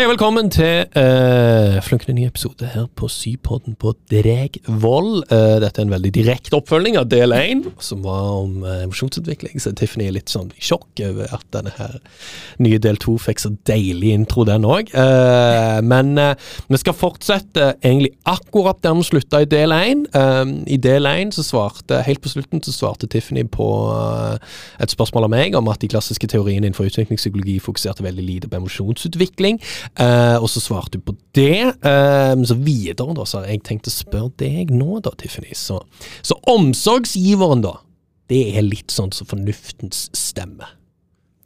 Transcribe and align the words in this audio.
Hei 0.00 0.06
og 0.06 0.14
velkommen 0.14 0.46
til 0.48 0.86
uh, 0.96 1.74
flunkende 1.84 2.14
ny 2.16 2.22
episode 2.24 2.64
her 2.72 2.86
på 2.96 3.04
Sypodden 3.12 3.74
på 3.76 3.90
Dregvoll. 4.08 5.18
Uh, 5.28 5.58
dette 5.60 5.76
er 5.76 5.84
en 5.84 5.92
veldig 5.92 6.12
direkte 6.14 6.56
oppfølging 6.56 6.96
av 6.96 7.10
del 7.12 7.34
én, 7.36 7.60
som 7.84 8.00
var 8.06 8.30
om 8.38 8.62
uh, 8.64 8.78
emosjonsutvikling. 8.86 9.60
Så 9.60 9.74
Tiffany 9.76 10.06
er 10.08 10.14
litt 10.16 10.32
sånn 10.32 10.48
i 10.56 10.64
sjokk 10.64 11.02
over 11.04 11.28
at 11.36 11.44
denne 11.52 11.74
her 11.76 11.98
nye 12.64 12.78
del 12.80 12.96
to 13.04 13.18
fikk 13.20 13.42
så 13.42 13.50
deilig 13.68 14.14
intro, 14.14 14.46
den 14.48 14.64
òg. 14.64 14.88
Uh, 14.96 15.84
men 15.84 16.16
vi 16.16 16.80
skal 16.80 16.96
fortsette 16.96 17.68
egentlig 17.82 18.14
akkurat 18.24 18.80
der 18.80 18.96
vi 18.96 19.04
slutta 19.10 19.42
i 19.44 19.50
del 19.52 19.76
én. 19.76 20.06
I 20.64 20.80
del 20.80 21.10
én 21.12 21.28
så 21.36 21.44
svarte, 21.44 22.00
helt 22.08 22.24
på 22.24 22.32
slutten, 22.32 22.64
så 22.64 22.72
svarte 22.72 23.04
Tiffany 23.04 23.44
på 23.52 23.68
et 24.80 24.96
spørsmål 24.96 25.28
av 25.28 25.34
meg 25.36 25.60
om 25.60 25.68
at 25.68 25.84
de 25.84 25.92
klassiske 25.92 26.32
teoriene 26.32 26.64
innenfor 26.64 26.88
utviklingspsykologi 26.88 27.60
fokuserte 27.68 28.08
veldig 28.08 28.28
lite 28.32 28.48
på 28.48 28.62
emosjonsutvikling. 28.62 29.60
Uh, 29.98 30.38
og 30.38 30.46
så 30.52 30.62
svarte 30.62 30.98
du 30.98 31.04
på 31.04 31.16
det. 31.36 31.72
Uh, 31.82 32.36
så 32.46 32.56
videre, 32.56 33.14
da, 33.16 33.26
så 33.26 33.40
har 33.40 33.50
jeg 33.50 33.64
tenkt 33.66 33.90
å 33.90 33.94
spørre 33.94 34.32
deg 34.40 34.70
nå, 34.74 35.00
da, 35.04 35.12
Tiffany. 35.18 35.54
Så, 35.58 35.80
så 36.22 36.38
omsorgsgiveren, 36.50 37.64
da. 37.66 37.78
Det 38.30 38.44
er 38.54 38.62
litt 38.62 38.94
sånn 38.94 39.10
som 39.14 39.26
fornuftens 39.26 40.06
stemme. 40.16 40.68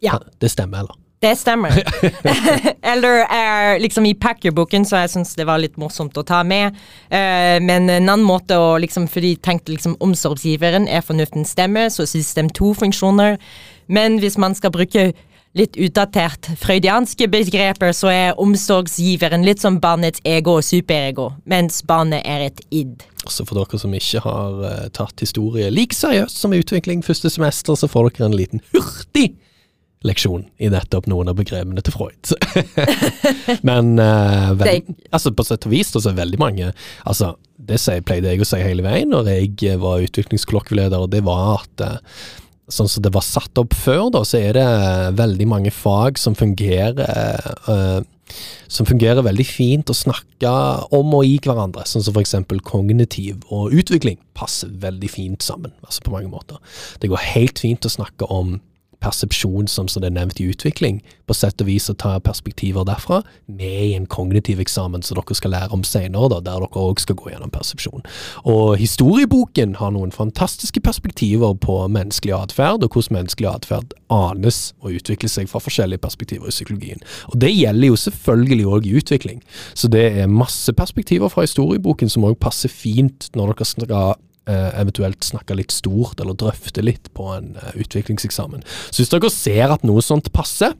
Ja. 0.04 0.18
Det 0.42 0.52
stemmer, 0.52 0.84
eller? 0.84 1.00
Det 1.24 1.32
stemmer. 1.40 1.72
Eller 2.92 3.24
er, 3.32 3.78
liksom 3.80 4.04
i 4.06 4.14
Packer-boken, 4.14 4.84
så 4.84 5.04
jeg 5.04 5.14
syns 5.14 5.32
det 5.38 5.46
var 5.48 5.62
litt 5.62 5.78
morsomt 5.80 6.16
å 6.20 6.24
ta 6.26 6.42
med. 6.44 6.76
Uh, 7.08 7.56
men 7.64 7.88
en 7.88 8.10
annen 8.10 8.26
måte 8.26 8.58
å 8.60 8.74
liksom 8.82 9.08
Fordi 9.08 9.34
jeg 9.34 9.44
tenkte 9.46 9.72
liksom 9.72 9.96
omsorgsgiveren 10.04 10.88
er 10.88 11.04
fornuftens 11.06 11.54
stemme, 11.56 11.86
så 11.90 12.04
system 12.08 12.52
to-funksjoner. 12.52 13.38
Men 13.88 14.20
hvis 14.20 14.36
man 14.40 14.56
skal 14.56 14.74
bruke 14.74 15.12
litt 15.54 15.76
utdatert 15.78 16.48
freudianske 16.58 17.28
begreper, 17.30 17.94
så 17.94 18.10
er 18.10 18.40
omsorgsgiveren 18.42 19.46
litt 19.46 19.62
som 19.62 19.78
barnets 19.82 20.22
ego 20.26 20.58
og 20.58 20.66
superego, 20.66 21.30
mens 21.50 21.82
barnet 21.86 22.26
er 22.26 22.48
et 22.48 22.60
id. 22.74 23.06
Så 23.24 23.46
for 23.46 23.60
dere 23.60 23.80
som 23.80 23.94
ikke 23.94 24.24
har 24.26 24.60
uh, 24.64 24.84
tatt 24.92 25.22
historie 25.22 25.70
like 25.72 25.96
seriøst 25.96 26.42
som 26.42 26.54
utvikling 26.56 27.04
første 27.06 27.30
semester, 27.32 27.78
så 27.78 27.88
får 27.88 28.10
dere 28.10 28.28
en 28.28 28.36
liten 28.36 28.64
hurtig 28.74 29.30
leksjon 30.04 30.44
i 30.60 30.68
nettopp 30.68 31.06
noen 31.08 31.30
av 31.32 31.38
begrepene 31.38 31.80
til 31.80 31.94
Freud. 31.94 32.34
Men 33.68 33.94
uh, 33.96 34.52
vel, 34.60 34.82
altså 35.14 35.32
på 35.32 35.46
sett 35.46 35.64
og 35.64 35.72
vis 35.72 35.94
så 35.94 36.02
er 36.10 36.18
veldig 36.18 36.40
mange 36.42 36.74
altså 37.08 37.34
Det 37.54 37.78
pleide 38.04 38.34
jeg 38.34 38.42
å 38.42 38.46
si 38.48 38.58
hele 38.60 38.84
veien 38.84 39.08
når 39.14 39.30
jeg 39.30 39.78
var 39.80 40.02
utviklingskollokvieleder, 40.04 41.06
og 41.06 41.12
det 41.14 41.22
var 41.24 41.62
at 41.62 41.84
uh, 41.86 42.18
sånn 42.72 42.88
som 42.88 43.04
det 43.04 43.12
var 43.14 43.24
satt 43.26 43.60
opp 43.60 43.76
før, 43.76 44.08
da, 44.14 44.24
så 44.26 44.40
er 44.40 44.56
det 44.56 44.66
veldig 45.18 45.46
mange 45.50 45.72
fag 45.74 46.20
som 46.20 46.36
fungerer 46.38 47.00
uh, 47.68 48.00
som 48.72 48.86
fungerer 48.88 49.24
veldig 49.24 49.44
fint 49.46 49.90
å 49.92 49.96
snakke 49.96 50.50
om 50.96 51.12
og 51.18 51.28
i 51.28 51.36
hverandre, 51.44 51.84
sånn 51.86 52.04
som 52.06 52.16
eksempel 52.18 52.62
kognitiv 52.64 53.44
og 53.52 53.74
utvikling 53.76 54.18
passer 54.34 54.72
veldig 54.82 55.10
fint 55.12 55.44
sammen, 55.44 55.74
altså 55.84 56.06
på 56.06 56.14
mange 56.14 56.32
måter. 56.32 56.58
Det 57.00 57.12
går 57.12 57.28
helt 57.34 57.60
fint 57.62 57.86
å 57.86 57.92
snakke 57.92 58.28
om 58.32 58.56
persepsjon 59.04 59.68
som, 59.70 59.88
det 59.88 60.08
er 60.08 60.16
nevnt 60.16 60.40
i 60.40 60.48
utvikling, 60.50 61.02
på 61.28 61.36
sett 61.36 61.60
og 61.62 61.68
vis 61.68 61.88
å 61.92 61.96
ta 61.96 62.16
perspektiver 62.24 62.84
derfra 62.88 63.22
med 63.46 63.76
i 63.90 63.92
en 63.96 64.08
kognitiv 64.10 64.60
eksamen 64.64 65.04
som 65.04 65.18
dere 65.18 65.36
skal 65.36 65.54
lære 65.54 65.72
om 65.76 65.84
senere, 65.86 66.30
da, 66.32 66.40
der 66.44 66.64
dere 66.64 66.84
òg 66.84 67.00
skal 67.02 67.18
gå 67.20 67.30
gjennom 67.32 67.52
persepsjon. 67.54 68.04
Og 68.50 68.76
historieboken 68.80 69.76
har 69.80 69.94
noen 69.94 70.12
fantastiske 70.14 70.82
perspektiver 70.84 71.56
på 71.60 71.78
menneskelig 71.92 72.34
atferd, 72.36 72.84
og 72.84 72.96
hvordan 72.96 73.20
menneskelig 73.20 73.50
atferd 73.50 73.94
anes 74.12 74.72
og 74.82 74.98
utvikler 74.98 75.32
seg 75.32 75.48
fra 75.50 75.62
forskjellige 75.62 76.02
perspektiver 76.04 76.50
i 76.50 76.54
psykologien. 76.54 77.02
Og 77.32 77.40
det 77.40 77.52
gjelder 77.54 77.92
jo 77.92 78.02
selvfølgelig 78.04 78.68
òg 78.76 78.88
i 78.88 78.94
utvikling. 79.00 79.42
Så 79.74 79.90
det 79.92 80.04
er 80.20 80.30
masse 80.30 80.72
perspektiver 80.76 81.32
fra 81.32 81.46
historieboken 81.46 82.12
som 82.12 82.26
òg 82.28 82.38
passer 82.42 82.72
fint 82.72 83.30
når 83.34 83.54
dere 83.54 83.68
skal 83.68 84.14
eventuelt 84.52 85.24
snakke 85.24 85.56
litt 85.56 85.72
stort 85.72 86.20
eller 86.20 86.36
drøfte 86.36 86.84
litt 86.84 87.10
på 87.16 87.30
en 87.32 87.54
eh, 87.56 87.76
utviklingseksamen. 87.84 88.64
Så 88.90 89.02
hvis 89.02 89.12
dere 89.14 89.32
ser 89.32 89.74
at 89.76 89.86
noe 89.86 90.04
sånt 90.04 90.32
passer, 90.34 90.76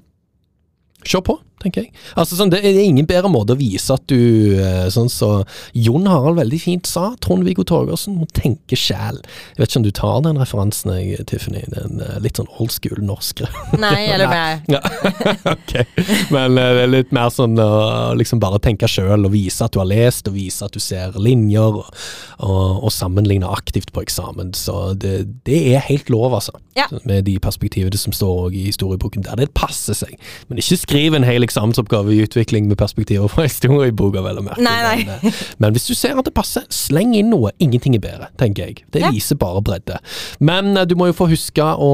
se 1.04 1.20
på 1.24 1.38
tenker 1.62 1.86
jeg. 1.86 1.92
Altså 2.18 2.38
sånn, 2.38 2.52
Det 2.52 2.60
er 2.64 2.78
ingen 2.82 3.06
bedre 3.08 3.30
måte 3.32 3.54
å 3.54 3.58
vise 3.58 3.94
at 3.94 4.04
du 4.10 4.56
eh, 4.58 4.86
Sånn 4.92 5.10
så 5.12 5.30
Jon 5.76 6.08
Harald 6.10 6.38
veldig 6.38 6.60
fint 6.60 6.88
sa, 6.88 7.12
Trond-Viggo 7.24 7.64
Torgersen 7.66 8.18
må 8.18 8.28
tenke 8.36 8.76
sjæl. 8.78 9.20
Jeg 9.54 9.62
vet 9.62 9.70
ikke 9.70 9.80
om 9.80 9.86
du 9.86 9.92
tar 9.94 10.20
den 10.26 10.40
referansen, 10.40 10.92
jeg, 10.98 11.24
Tiffany. 11.30 11.64
Den 11.72 12.02
uh, 12.02 12.16
litt 12.22 12.38
sånn 12.38 12.50
old 12.58 12.72
school 12.74 13.00
norsk. 13.04 13.44
Nei, 13.84 14.06
eller 14.14 14.30
meg. 14.30 14.66
ja. 14.74 14.80
ok. 15.54 15.74
Men 16.34 16.58
uh, 16.58 16.70
det 16.76 16.84
er 16.84 16.92
litt 16.92 17.14
mer 17.16 17.32
sånn 17.34 17.58
å 17.60 17.70
liksom 18.18 18.42
bare 18.42 18.60
tenke 18.62 18.88
sjøl, 18.90 19.26
og 19.26 19.34
vise 19.34 19.64
at 19.66 19.74
du 19.74 19.80
har 19.82 19.88
lest, 19.90 20.28
og 20.30 20.36
vise 20.36 20.66
at 20.66 20.74
du 20.74 20.82
ser 20.82 21.16
linjer, 21.20 21.80
og, 21.80 22.04
og, 22.44 22.84
og 22.84 22.94
sammenligne 22.94 23.50
aktivt 23.50 23.94
på 23.94 24.04
eksamen. 24.04 24.54
Så 24.58 24.94
det, 25.00 25.16
det 25.48 25.60
er 25.74 25.86
helt 25.88 26.12
lov, 26.12 26.36
altså. 26.38 26.56
Ja. 26.78 26.88
Med 27.08 27.26
de 27.28 27.38
perspektivene 27.42 27.98
som 28.00 28.14
står 28.14 28.54
i 28.54 28.66
historieboken, 28.68 29.26
der 29.26 29.44
det 29.44 29.52
passer 29.56 29.96
seg. 29.96 30.16
Men 30.48 30.60
ikke 30.62 30.80
skriv 30.80 31.16
en 31.16 31.26
hel 31.26 31.46
eksamensoppgave 31.54 32.14
i 32.14 32.20
utvikling 32.24 32.68
med 32.68 32.78
perspektiver 32.78 33.28
fra 33.30 33.46
historieboka, 33.46 34.22
vel 34.24 34.40
å 34.42 34.44
merke. 34.44 34.62
Nei, 34.64 34.76
nei. 34.82 34.96
Men, 35.06 35.30
eh, 35.30 35.42
men, 35.62 35.74
hvis 35.76 35.86
du 35.86 35.94
ser 35.94 36.18
at 36.18 36.26
det 36.26 36.34
passer, 36.34 36.66
sleng 36.74 37.14
inn 37.14 37.30
noe. 37.30 37.54
Ingenting 37.62 37.94
er 37.94 38.02
bedre, 38.02 38.30
tenker 38.40 38.68
jeg. 38.68 38.84
Det 38.92 39.04
viser 39.14 39.38
bare 39.38 39.62
bredde. 39.64 39.98
Men 40.40 40.74
uh, 40.76 40.84
du 40.84 40.96
må 40.98 41.10
jo 41.10 41.16
få 41.16 41.30
huske 41.30 41.62
å 41.62 41.92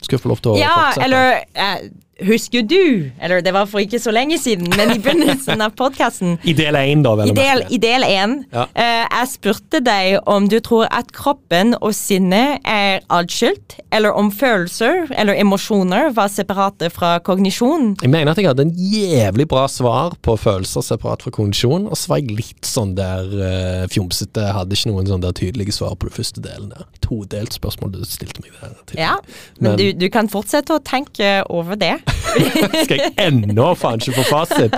Skal 0.00 0.16
jeg 0.16 0.22
få 0.22 0.30
lov 0.32 0.40
til 0.40 0.54
å 0.54 0.58
ja, 0.58 0.74
fortsette? 0.74 1.06
Eller, 1.06 1.42
uh, 1.54 2.09
Husker 2.26 2.62
du, 2.62 3.10
eller 3.20 3.40
det 3.44 3.52
var 3.54 3.68
for 3.70 3.82
ikke 3.82 4.00
så 4.02 4.12
lenge 4.12 4.38
siden, 4.40 4.68
men 4.76 4.92
i 4.94 4.98
begynnelsen 5.00 5.62
av 5.64 5.72
podkasten 5.78 6.36
I 6.50 6.54
del 6.56 6.76
én, 6.76 7.04
da, 7.04 7.14
I 7.24 7.32
del. 7.36 7.64
I 7.72 7.78
del 7.80 8.04
én. 8.06 8.36
Ja. 8.52 8.66
Uh, 8.74 9.04
jeg 9.06 9.30
spurte 9.32 9.80
deg 9.84 10.18
om 10.30 10.48
du 10.50 10.58
tror 10.64 10.86
at 10.92 11.12
kroppen 11.16 11.74
og 11.80 11.94
sinnet 11.96 12.60
er 12.68 13.00
adskilt, 13.12 13.78
eller 13.94 14.16
om 14.16 14.30
følelser 14.34 15.10
eller 15.16 15.38
emosjoner 15.40 16.10
var 16.16 16.30
separate 16.32 16.90
fra 16.92 17.16
kognisjon. 17.24 17.94
Jeg 18.02 18.12
mener 18.12 18.32
at 18.32 18.40
jeg 18.40 18.50
hadde 18.50 18.68
en 18.68 18.74
jævlig 18.74 19.48
bra 19.50 19.66
svar 19.70 20.16
på 20.24 20.36
følelser 20.40 20.84
separat 20.84 21.24
fra 21.24 21.32
kognisjon, 21.34 21.88
og 21.88 21.98
så 21.98 22.14
var 22.14 22.22
jeg 22.22 22.36
litt 22.38 22.68
sånn 22.68 22.94
der 22.98 23.32
uh, 23.32 23.88
fjomsete. 23.92 24.50
Hadde 24.56 24.76
ikke 24.76 24.92
noen 24.92 25.08
sånn 25.10 25.24
der 25.24 25.36
tydelige 25.36 25.74
svar 25.76 25.96
på 25.96 26.10
den 26.10 26.16
første 26.16 26.44
delen 26.44 26.70
der. 26.74 26.86
Todelt 27.04 27.56
spørsmål 27.56 27.96
du 27.96 28.02
stilte 28.08 28.44
meg 28.44 28.52
der. 28.60 28.76
Ja, 28.98 29.16
men, 29.58 29.72
men 29.72 29.80
du, 29.80 29.86
du 29.96 30.08
kan 30.12 30.28
fortsette 30.30 30.76
å 30.76 30.82
tenke 30.84 31.40
over 31.50 31.78
det. 31.80 31.96
Skal 32.84 32.96
jeg 32.98 33.14
ennå 33.20 33.70
faen 33.78 34.02
ikke 34.02 34.22
få 34.22 34.26
fasit? 34.30 34.74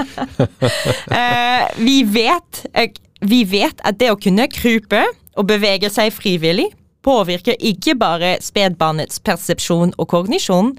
uh, 1.12 1.64
vi, 1.88 1.98
vet, 2.08 2.62
uh, 2.76 2.88
vi 3.28 3.42
vet 3.48 3.82
at 3.84 3.98
det 4.00 4.12
å 4.12 4.20
kunne 4.20 4.48
krype 4.52 5.04
og 5.38 5.48
bevege 5.48 5.90
seg 5.92 6.12
frivillig 6.14 6.70
påvirker 7.02 7.58
ikke 7.58 7.96
bare 7.98 8.36
spedbarnets 8.44 9.18
persepsjon 9.26 9.94
og 9.98 10.08
kognisjon, 10.12 10.76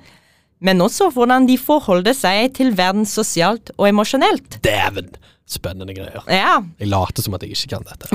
men 0.64 0.82
også 0.84 1.10
hvordan 1.12 1.50
de 1.50 1.58
forholder 1.60 2.16
seg 2.16 2.54
til 2.56 2.72
verden 2.78 3.08
sosialt 3.10 3.74
og 3.78 3.90
emosjonelt. 3.92 4.62
Dæven! 4.64 5.12
Spennende 5.44 5.92
greier. 5.92 6.24
Ja. 6.32 6.62
Jeg 6.80 6.88
later 6.88 7.26
som 7.26 7.34
at 7.36 7.44
jeg 7.44 7.52
ikke 7.52 7.76
kan 7.76 7.84
dette. 7.84 8.08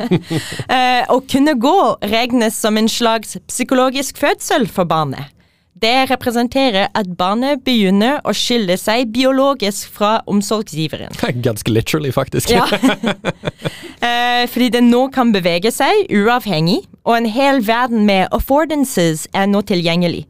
uh, 0.72 1.02
å 1.12 1.18
kunne 1.28 1.52
gå 1.60 1.76
regnes 2.08 2.56
som 2.56 2.80
en 2.80 2.88
slags 2.88 3.36
psykologisk 3.44 4.16
fødsel 4.22 4.64
for 4.72 4.88
barnet. 4.88 5.35
Det 5.76 6.06
representerer 6.08 6.88
at 6.96 7.08
barnet 7.18 7.60
begynner 7.66 8.22
å 8.24 8.32
skille 8.32 8.78
seg 8.80 9.10
biologisk 9.12 9.90
fra 9.92 10.22
omsorgsgiveren. 10.30 11.12
Ganske 11.46 11.72
literally, 11.72 12.12
faktisk. 12.14 12.48
Ja. 12.48 12.64
eh, 14.06 14.46
fordi 14.48 14.70
det 14.72 14.82
nå 14.86 15.02
kan 15.12 15.34
bevege 15.34 15.72
seg 15.74 16.08
uavhengig, 16.08 16.80
og 17.04 17.18
en 17.18 17.28
hel 17.28 17.60
verden 17.66 18.06
med 18.08 18.32
affordances 18.32 19.26
er 19.36 19.50
nå 19.52 19.60
tilgjengelig. 19.68 20.24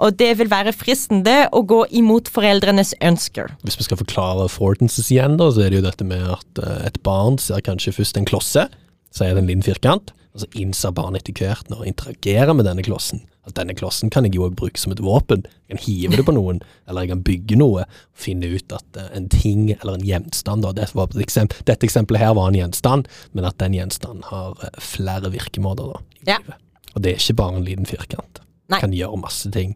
Og 0.00 0.16
det 0.20 0.34
vil 0.40 0.52
være 0.52 0.72
fristende 0.76 1.46
å 1.52 1.64
gå 1.64 1.80
imot 1.96 2.28
foreldrenes 2.32 2.92
ønsker. 3.04 3.50
Hvis 3.64 3.80
vi 3.80 3.88
skal 3.88 4.00
forklare 4.00 4.46
affordances 4.48 5.10
igjen, 5.12 5.40
da, 5.40 5.48
så 5.52 5.64
er 5.64 5.72
det 5.72 5.80
jo 5.80 5.88
dette 5.88 6.06
med 6.08 6.28
at 6.28 6.62
uh, 6.62 6.78
et 6.88 7.00
barn 7.04 7.40
ser 7.40 7.64
kanskje 7.64 7.96
først 7.96 8.20
en 8.20 8.28
klosse, 8.28 8.68
så 9.10 9.26
er 9.26 9.34
det 9.34 9.44
en 9.44 9.50
liten 9.50 9.66
firkant, 9.66 10.14
og 10.30 10.44
så 10.44 10.50
innser 10.58 10.94
barnet 10.94 11.24
etter 11.24 11.42
hvert 11.42 11.70
når 11.70 11.82
det 11.82 11.92
interagerer 11.94 12.54
med 12.54 12.68
denne 12.68 12.86
klossen 12.86 13.24
at 13.50 13.56
denne 13.56 13.74
klossen 13.76 14.10
kan 14.12 14.26
jeg 14.26 14.36
jo 14.36 14.46
òg 14.46 14.56
bruke 14.58 14.80
som 14.80 14.92
et 14.94 15.02
våpen. 15.02 15.44
Jeg 15.68 15.76
kan 15.76 15.82
hive 15.84 16.18
det 16.18 16.26
på 16.28 16.34
noen, 16.36 16.60
eller 16.88 17.06
jeg 17.06 17.12
kan 17.14 17.22
bygge 17.26 17.58
noe. 17.60 17.84
og 17.84 18.24
Finne 18.26 18.50
ut 18.52 18.74
at 18.76 19.00
uh, 19.00 19.08
en 19.16 19.28
ting 19.32 19.70
eller 19.78 19.96
en 19.96 20.06
gjenstand 20.06 20.66
da, 20.66 20.74
dette, 20.76 21.06
eksempel, 21.22 21.62
dette, 21.68 21.88
eksempelet 21.88 22.22
her 22.22 22.34
var 22.38 22.50
en 22.50 22.58
gjenstand, 22.60 23.08
men 23.32 23.48
at 23.48 23.58
den 23.62 23.76
gjenstanden 23.78 24.26
har 24.28 24.58
uh, 24.60 24.68
flere 24.84 25.32
virkemåter. 25.32 25.94
da, 25.94 26.34
ja. 26.34 26.58
Og 26.94 27.04
det 27.04 27.14
er 27.14 27.22
ikke 27.22 27.38
bare 27.40 27.60
en 27.60 27.68
liten 27.68 27.88
firkant. 27.88 28.42
Nei. 28.70 28.82
Kan 28.82 28.94
gjøre 28.94 29.22
masse 29.22 29.50
ting. 29.54 29.74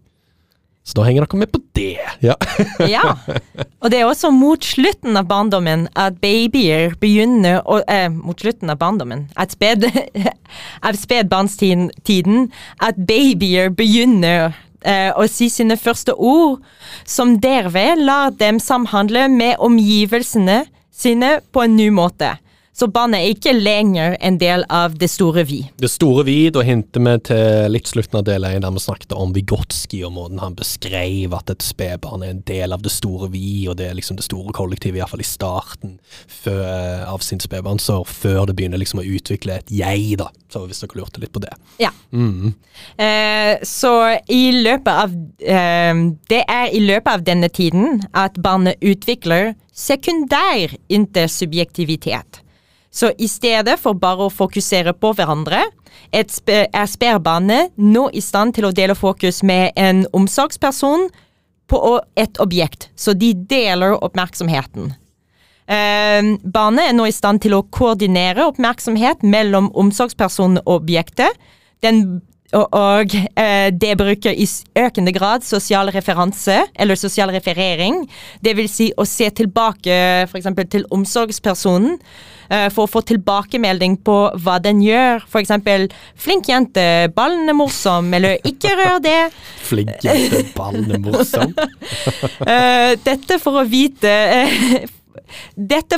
Så 0.84 0.98
da 0.98 1.06
henger 1.06 1.25
dere 1.25 1.40
med 1.40 1.48
på 1.52 1.62
det. 1.76 1.96
Ja. 2.20 2.34
ja. 2.94 3.16
Og 3.81 3.90
det 3.90 4.00
er 4.00 4.08
også 4.08 4.31
mot 4.34 4.64
slutten 4.64 5.16
av 5.16 5.28
barndommen 5.31 5.86
at 5.96 6.19
babyer 6.20 6.92
begynner 7.00 7.62
å 7.64 7.81
eh, 7.88 8.10
Mot 8.12 8.40
slutten 8.40 8.72
av 8.72 8.78
barndommen 8.82 9.26
at 9.40 9.56
sped, 9.56 9.88
Av 10.86 11.00
spedbarnstiden 11.00 12.46
at 12.84 13.00
babyer 13.08 13.72
begynner 13.72 14.52
eh, 14.84 15.10
å 15.16 15.25
si 15.31 15.48
sine 15.52 15.76
første 15.81 16.14
ord, 16.14 16.60
som 17.08 17.38
derved 17.40 18.04
lar 18.04 18.34
dem 18.37 18.60
samhandle 18.60 19.26
med 19.32 19.56
omgivelsene 19.64 20.64
sine 20.94 21.38
på 21.52 21.64
en 21.64 21.76
ny 21.80 21.88
måte. 21.94 22.34
Så 22.75 22.88
barnet 22.91 23.23
er 23.23 23.32
ikke 23.37 23.53
lenger 23.55 24.17
en 24.19 24.35
del 24.41 24.65
av 24.67 24.97
det 24.99 25.06
store 25.12 25.44
vi. 25.47 25.61
Det 25.79 25.87
store 25.93 26.25
vi, 26.26 26.49
da 26.50 26.65
hinter 26.67 27.05
vi 27.06 27.12
til 27.29 27.71
litt 27.71 27.87
slutten 27.87 28.19
av 28.19 28.25
del 28.26 28.47
1, 28.49 28.65
der 28.65 28.75
vi 28.75 28.82
snakket 28.82 29.15
om 29.15 29.31
Vygotsky 29.37 30.00
og 30.03 30.17
måten 30.17 30.43
han 30.43 30.56
beskrev 30.59 31.37
at 31.38 31.53
et 31.55 31.62
spedbarn 31.62 32.25
er 32.26 32.35
en 32.35 32.43
del 32.50 32.75
av 32.75 32.82
det 32.82 32.91
store 32.91 33.31
vi, 33.31 33.69
og 33.71 33.79
det 33.79 33.87
er 33.93 33.94
liksom 33.94 34.19
det 34.19 34.26
store 34.26 34.50
kollektivet, 34.59 34.99
iallfall 34.99 35.23
i 35.23 35.29
starten 35.29 35.97
før, 36.26 37.06
av 37.12 37.23
sin 37.23 37.38
spedbarnsår, 37.38 38.11
før 38.11 38.50
det 38.50 38.59
begynner 38.59 38.82
liksom 38.82 39.05
å 39.05 39.06
utvikle 39.06 39.61
et 39.61 39.71
jeg, 39.71 40.19
da. 40.19 40.32
Så 40.50 40.67
hvis 40.67 40.82
dere 40.82 40.99
lurte 40.99 41.23
litt 41.23 41.35
på 41.35 41.43
det. 41.47 41.55
Ja. 41.79 41.94
Mm. 42.11 42.56
Eh, 42.99 43.62
så 43.62 43.94
i 44.31 44.44
løpet 44.55 44.91
av 44.91 45.15
eh, 45.43 46.03
Det 46.31 46.43
er 46.43 46.75
i 46.75 46.82
løpet 46.82 47.11
av 47.11 47.23
denne 47.26 47.50
tiden 47.55 48.03
at 48.11 48.38
barnet 48.43 48.82
utvikler 48.82 49.55
sekundær 49.71 50.75
intersubjektivitet. 50.91 52.41
Så 52.94 53.11
i 53.19 53.26
stedet 53.29 53.75
for 53.82 53.99
bare 53.99 54.29
å 54.29 54.32
fokusere 54.32 54.94
på 54.94 55.11
hverandre, 55.19 55.64
er 56.14 56.87
spærbarnet 56.91 57.73
nå 57.75 58.06
i 58.14 58.23
stand 58.23 58.55
til 58.55 58.69
å 58.69 58.75
dele 58.75 58.94
fokus 58.94 59.43
med 59.43 59.73
en 59.75 60.05
omsorgsperson 60.14 61.08
på 61.70 61.81
et 62.20 62.38
objekt. 62.43 62.91
Så 62.94 63.17
de 63.19 63.32
deler 63.35 63.96
oppmerksomheten. 63.99 64.93
Eh, 65.64 66.31
barnet 66.44 66.91
er 66.91 66.94
nå 66.94 67.08
i 67.08 67.14
stand 67.14 67.41
til 67.43 67.56
å 67.56 67.64
koordinere 67.73 68.46
oppmerksomhet 68.50 69.25
mellom 69.25 69.70
omsorgspersonen 69.75 70.61
og 70.64 70.82
objektet. 70.82 71.32
Den 71.82 72.20
og, 72.54 72.68
og 72.74 73.14
eh, 73.14 73.68
det 73.74 73.94
bruker 74.00 74.34
i 74.34 74.46
økende 74.78 75.12
grad 75.14 75.44
sosial 75.46 75.90
referanse, 75.94 76.60
eller 76.74 76.98
sosial 76.98 77.32
referering. 77.34 78.04
Det 78.44 78.54
vil 78.58 78.70
si 78.70 78.90
å 78.96 79.06
se 79.08 79.28
tilbake 79.34 79.98
f.eks. 80.28 80.48
til 80.70 80.86
omsorgspersonen 80.94 81.98
eh, 82.48 82.68
for 82.74 82.86
å 82.86 82.92
få 82.96 83.04
tilbakemelding 83.10 83.98
på 84.06 84.18
hva 84.44 84.58
den 84.62 84.82
gjør. 84.84 85.24
F.eks.: 85.28 85.54
'Flink 86.14 86.50
jente, 86.50 87.08
ballen 87.16 87.48
er 87.50 87.58
morsom', 87.58 88.12
eller 88.14 88.38
'ikke 88.44 88.74
rør 88.80 88.98
det'. 89.04 89.30
Flink 89.70 89.94
jente, 90.04 90.44
ballen 90.56 90.90
er 90.94 91.02
morsom. 91.02 91.54
eh, 92.52 92.94
dette 93.04 93.40
for 93.42 93.62
å 93.62 93.68
vite 93.68 94.10
eh, 94.10 94.84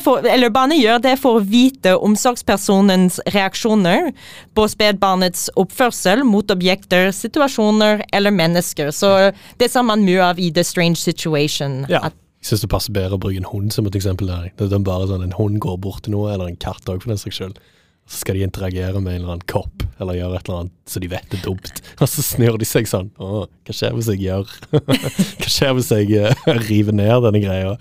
for, 0.04 0.26
eller 0.26 0.52
Barnet 0.54 0.80
gjør 0.80 1.00
det 1.04 1.16
for 1.20 1.38
å 1.38 1.44
vite 1.44 1.96
omsorgspersonens 1.96 3.18
reaksjoner 3.34 4.12
på 4.56 4.66
spedbarnets 4.70 5.48
oppførsel 5.56 6.24
mot 6.24 6.50
objekter, 6.50 7.10
situasjoner 7.12 8.04
eller 8.12 8.34
mennesker. 8.34 8.90
Så 8.90 9.32
det 9.60 9.70
ser 9.72 9.86
man 9.86 10.04
mye 10.06 10.22
av 10.32 10.40
i 10.40 10.50
The 10.50 10.64
Strange 10.64 11.00
Situation. 11.02 11.84
Ja. 11.92 12.06
Jeg 12.46 12.52
syns 12.52 12.62
det 12.62 12.70
passer 12.70 12.94
bedre 12.94 13.16
å 13.16 13.22
bruke 13.22 13.40
en 13.40 13.48
hund 13.50 13.72
som 13.74 13.88
et 13.88 13.96
eksempel. 13.98 14.28
der. 14.30 14.52
Det 14.54 14.70
er 14.70 14.84
bare 14.86 15.08
sånn 15.10 15.24
En 15.24 15.34
hund 15.34 15.58
går 15.58 15.80
bort 15.82 16.04
til 16.04 16.14
noe, 16.14 16.32
eller 16.32 16.46
en 16.46 16.56
katt 16.62 16.86
òg, 16.86 17.02
for 17.02 17.10
den 17.10 17.18
saks 17.18 17.40
skyld. 17.40 17.58
Så 18.06 18.22
skal 18.22 18.38
de 18.38 18.46
interagere 18.46 19.00
med 19.00 19.16
en 19.16 19.22
eller 19.22 19.32
annen 19.34 19.48
kopp, 19.50 19.82
eller 19.98 20.14
gjøre 20.14 20.38
et 20.38 20.48
eller 20.48 20.60
annet 20.60 20.75
så 20.86 21.00
de 21.02 21.08
vet 21.10 21.26
det 21.32 21.40
er 21.40 21.44
dumt. 21.44 21.80
Og 22.00 22.08
så 22.10 22.22
snur 22.22 22.56
de 22.60 22.66
seg 22.68 22.86
sånn. 22.90 23.08
Å, 23.18 23.44
hva 23.66 23.74
skjer 23.74 23.94
hvis 23.96 24.06
jeg 24.12 24.20
gjør 24.22 24.50
Hva 25.40 25.48
skjer 25.50 25.72
hvis 25.74 25.88
jeg 25.90 26.20
uh, 26.22 26.50
river 26.68 26.94
ned 26.94 27.24
denne 27.26 27.40
greia? 27.42 27.72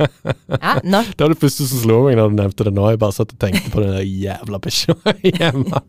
ja, 0.64 0.74
no. 0.84 1.02
Det 1.12 1.20
var 1.26 1.34
det 1.34 1.40
første 1.42 1.66
som 1.68 1.82
slo 1.82 1.98
meg 2.06 2.16
når 2.18 2.32
du 2.32 2.38
nevnte 2.40 2.66
det 2.68 2.72
nå. 2.76 2.86
Jeg 2.94 3.02
bare 3.02 3.16
satt 3.18 3.34
og 3.34 3.40
tenkte 3.42 3.72
på 3.74 3.82
den 3.84 3.92
der 3.98 4.06
jævla 4.08 4.60
bikkja 4.64 4.96
hjemme. 5.28 5.82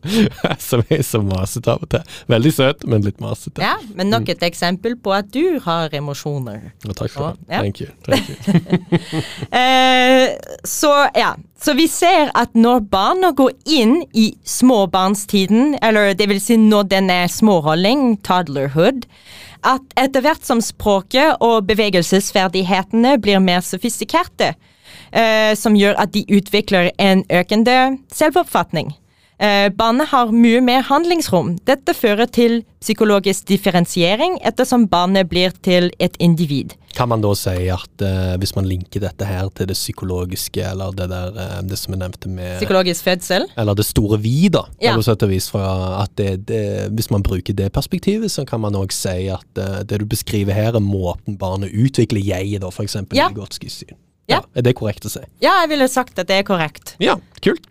som 0.59 0.83
er 0.91 1.03
så 1.07 1.21
masete 1.23 1.71
av 1.73 1.85
og 1.85 1.91
til. 1.95 2.03
Veldig 2.31 2.53
søt, 2.55 2.85
men 2.89 3.05
litt 3.07 3.23
masete. 3.23 3.63
Ja, 3.63 3.77
men 3.95 4.11
nok 4.11 4.29
et 4.33 4.43
eksempel 4.49 4.97
på 4.99 5.15
at 5.15 5.31
du 5.35 5.59
har 5.63 5.93
emosjoner. 5.95 6.71
Ja, 6.83 6.91
takk 6.95 7.13
for 7.15 7.31
Og- 7.31 7.39
det. 7.45 7.53
ja. 7.55 7.63
Thank 7.63 7.81
you. 7.81 7.89
Thank 8.03 8.27
you. 8.29 9.23
uh, 9.55 10.59
så 10.67 10.91
ja, 11.15 11.35
så 11.59 11.73
vi 11.75 11.87
ser 11.91 12.29
at 12.39 12.53
når 12.55 12.85
barna 12.91 13.31
går 13.35 13.51
inn 13.67 13.97
i 14.15 14.29
småbarnstiden, 14.47 15.75
eller 15.83 16.13
det 16.15 16.29
vil 16.31 16.39
si 16.41 16.48
når 16.57 16.87
den 16.89 17.09
er 17.13 17.27
småholding, 17.29 18.17
toddlerhood, 18.25 19.05
at 19.67 19.83
etter 19.99 20.23
hvert 20.23 20.45
som 20.45 20.61
språket 20.63 21.37
og 21.43 21.67
bevegelsesferdighetene 21.67 23.17
blir 23.21 23.43
mer 23.43 23.61
sofistikerte, 23.65 24.53
uh, 25.11 25.53
som 25.59 25.77
gjør 25.77 25.99
at 25.99 26.15
de 26.15 26.23
utvikler 26.31 26.91
en 26.97 27.25
økende 27.29 27.99
selvoppfatning. 28.13 28.93
Uh, 29.39 29.67
barnet 29.75 30.09
har 30.11 30.33
mye 30.35 30.63
mer 30.63 30.87
handlingsrom. 30.87 31.57
Dette 31.67 31.95
fører 31.95 32.27
til 32.31 32.61
psykologisk 32.81 33.47
differensiering 33.51 34.39
ettersom 34.47 34.87
barnet 34.91 35.29
blir 35.31 35.53
til 35.63 35.91
et 35.99 36.15
individ. 36.19 36.78
Kan 36.99 37.07
man 37.13 37.21
da 37.23 37.29
si 37.37 37.69
at 37.71 38.03
eh, 38.03 38.33
hvis 38.41 38.51
man 38.57 38.67
linker 38.67 38.99
dette 39.05 39.23
her 39.23 39.47
til 39.55 39.69
det 39.69 39.77
psykologiske, 39.77 40.59
eller 40.67 40.91
det 40.97 41.07
der 41.07 41.37
eh, 41.39 41.53
det 41.63 41.77
som 41.79 41.95
jeg 41.95 42.01
nevnte 42.01 42.31
med 42.31 42.57
Psykologisk 42.59 43.07
fødsel. 43.07 43.47
Eller 43.55 43.77
det 43.79 43.85
store 43.87 44.19
vi, 44.19 44.49
da. 44.51 44.65
Ja. 44.83 44.97
På 44.99 45.05
sett 45.07 45.23
og 45.23 45.31
vis 45.31 45.47
fra 45.53 45.69
at 46.01 46.11
det, 46.19 46.45
det, 46.49 46.89
Hvis 46.97 47.07
man 47.13 47.23
bruker 47.23 47.55
det 47.55 47.71
perspektivet, 47.75 48.33
så 48.33 48.43
kan 48.47 48.59
man 48.65 48.75
òg 48.75 48.91
si 48.95 49.29
at 49.31 49.63
eh, 49.63 49.79
det 49.87 50.01
du 50.03 50.05
beskriver 50.11 50.57
her, 50.57 50.75
er 50.75 50.83
måten 50.83 51.39
barnet 51.39 51.71
utvikler 51.71 52.19
jeget, 52.19 52.59
da, 52.65 52.73
f.eks. 52.73 52.99
Ja. 53.15 53.31
i 53.31 53.37
Gotskys 53.37 53.79
syn. 53.85 53.95
Ja. 54.29 54.43
Er 54.53 54.67
det 54.67 54.75
korrekt 54.77 55.07
å 55.07 55.13
si? 55.13 55.23
Ja, 55.41 55.55
jeg 55.63 55.71
ville 55.71 55.87
sagt 55.89 56.19
at 56.19 56.27
det 56.29 56.43
er 56.43 56.45
korrekt. 56.45 56.97
Ja, 57.01 57.15
kult. 57.41 57.63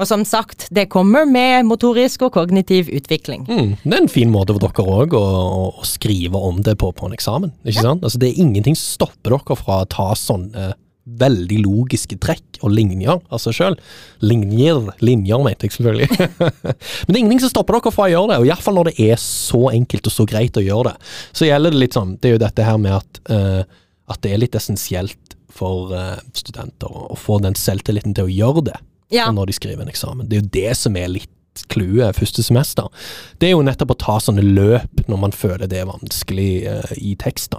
Og 0.00 0.08
som 0.08 0.22
sagt, 0.24 0.64
det 0.72 0.88
kommer 0.92 1.26
med 1.28 1.66
motorisk 1.68 2.24
og 2.24 2.32
kognitiv 2.38 2.88
utvikling. 2.88 3.44
Mm. 3.44 3.72
Det 3.84 3.92
er 3.92 4.00
en 4.00 4.12
fin 4.12 4.30
måte 4.32 4.56
for 4.56 4.64
dere 4.64 5.00
òg 5.04 5.16
å, 5.18 5.24
å, 5.76 5.84
skrive 5.84 6.40
om 6.40 6.62
det 6.64 6.78
på 6.80 6.88
på 6.96 7.08
en 7.08 7.16
eksamen. 7.16 7.52
ikke 7.66 7.84
sant? 7.84 8.06
Altså, 8.06 8.20
det 8.22 8.30
er 8.30 8.40
ingenting 8.40 8.78
som 8.78 8.94
stopper 8.96 9.36
dere 9.36 9.58
fra 9.60 9.82
å 9.82 9.90
ta 9.90 10.08
sånne 10.16 10.72
veldig 11.20 11.58
logiske 11.64 12.18
trekk 12.22 12.60
og 12.62 12.72
linjer 12.72 13.18
av 13.18 13.40
seg 13.42 13.56
sjøl. 13.56 13.76
Linjer, 14.24 14.90
linjer 15.04 15.44
mente 15.44 15.66
jeg 15.66 15.76
selvfølgelig. 15.76 16.08
Men 17.04 17.10
det 17.10 17.14
er 17.14 17.20
ingenting 17.22 17.44
som 17.44 17.52
stopper 17.52 17.76
dere 17.76 17.94
fra 17.94 18.06
å 18.06 18.12
gjøre 18.12 18.32
det, 18.32 18.40
og 18.40 18.50
iallfall 18.50 18.78
når 18.78 18.90
det 18.90 19.08
er 19.10 19.20
så 19.20 19.66
enkelt 19.72 20.08
og 20.08 20.16
så 20.16 20.28
greit 20.28 20.60
å 20.60 20.64
gjøre 20.64 20.92
det. 20.92 21.10
Så 21.36 21.48
gjelder 21.48 21.74
det 21.74 21.82
litt 21.82 21.98
sånn, 21.98 22.14
det 22.20 22.30
er 22.30 22.36
jo 22.36 22.44
dette 22.44 22.68
her 22.68 22.78
med 22.80 22.96
at, 23.00 23.24
uh, 23.32 23.80
at 24.12 24.22
det 24.24 24.32
er 24.32 24.44
litt 24.44 24.56
essensielt 24.56 25.36
for 25.50 25.92
uh, 25.92 26.20
studenter 26.36 26.88
å 26.88 27.18
få 27.18 27.40
den 27.44 27.58
selvtilliten 27.58 28.14
til 28.16 28.28
å 28.28 28.32
gjøre 28.32 28.70
det 28.70 28.78
Ja. 29.10 29.30
når 29.34 29.50
de 29.50 29.58
skriver 29.58 29.84
en 29.84 29.92
eksamen. 29.92 30.28
Det 30.28 30.38
er 30.38 30.42
jo 30.44 30.50
det 30.54 30.74
som 30.78 30.96
er 30.96 31.10
litt 31.10 31.64
clouet 31.72 32.16
første 32.16 32.44
semester. 32.46 32.86
Det 33.42 33.48
er 33.50 33.56
jo 33.56 33.64
nettopp 33.66 33.96
å 33.96 34.00
ta 34.00 34.18
sånne 34.22 34.44
løp 34.44 35.02
når 35.10 35.24
man 35.26 35.34
føler 35.34 35.66
det 35.70 35.82
er 35.82 35.90
vanskelig 35.90 36.52
uh, 36.70 36.92
i 36.96 37.16
tekst. 37.18 37.58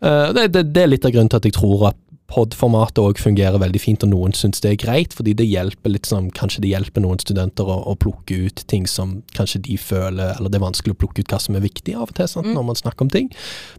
Eh, 0.00 0.30
det, 0.32 0.48
det, 0.54 0.70
det 0.74 0.84
er 0.84 0.94
litt 0.94 1.04
av 1.04 1.12
grunnen 1.12 1.30
til 1.32 1.40
at 1.42 1.50
jeg 1.50 1.58
tror 1.58 1.90
at 1.92 2.00
pod-formatet 2.30 3.00
òg 3.02 3.18
fungerer 3.18 3.58
veldig 3.58 3.80
fint, 3.82 4.04
og 4.06 4.12
noen 4.12 4.34
syns 4.36 4.62
det 4.62 4.70
er 4.70 4.78
greit, 4.78 5.14
fordi 5.18 5.32
det 5.34 5.48
hjelper 5.50 5.90
litt 5.90 6.06
sånn, 6.06 6.28
kanskje 6.36 6.62
det 6.64 6.70
hjelper 6.70 7.02
noen 7.02 7.18
studenter 7.22 7.66
å, 7.66 7.80
å 7.90 7.96
plukke 7.98 8.36
ut 8.46 8.62
ting 8.70 8.86
som 8.90 9.16
kanskje 9.34 9.64
de 9.66 9.78
føler 9.80 10.36
Eller 10.36 10.52
det 10.52 10.60
er 10.60 10.68
vanskelig 10.68 10.94
å 10.94 11.00
plukke 11.00 11.24
ut 11.24 11.34
hva 11.34 11.40
som 11.42 11.58
er 11.58 11.64
viktig 11.64 11.96
av 11.96 12.06
og 12.06 12.14
til, 12.16 12.30
sant, 12.30 12.52
når 12.54 12.68
man 12.70 12.78
snakker 12.78 13.06
om 13.06 13.10
ting. 13.12 13.32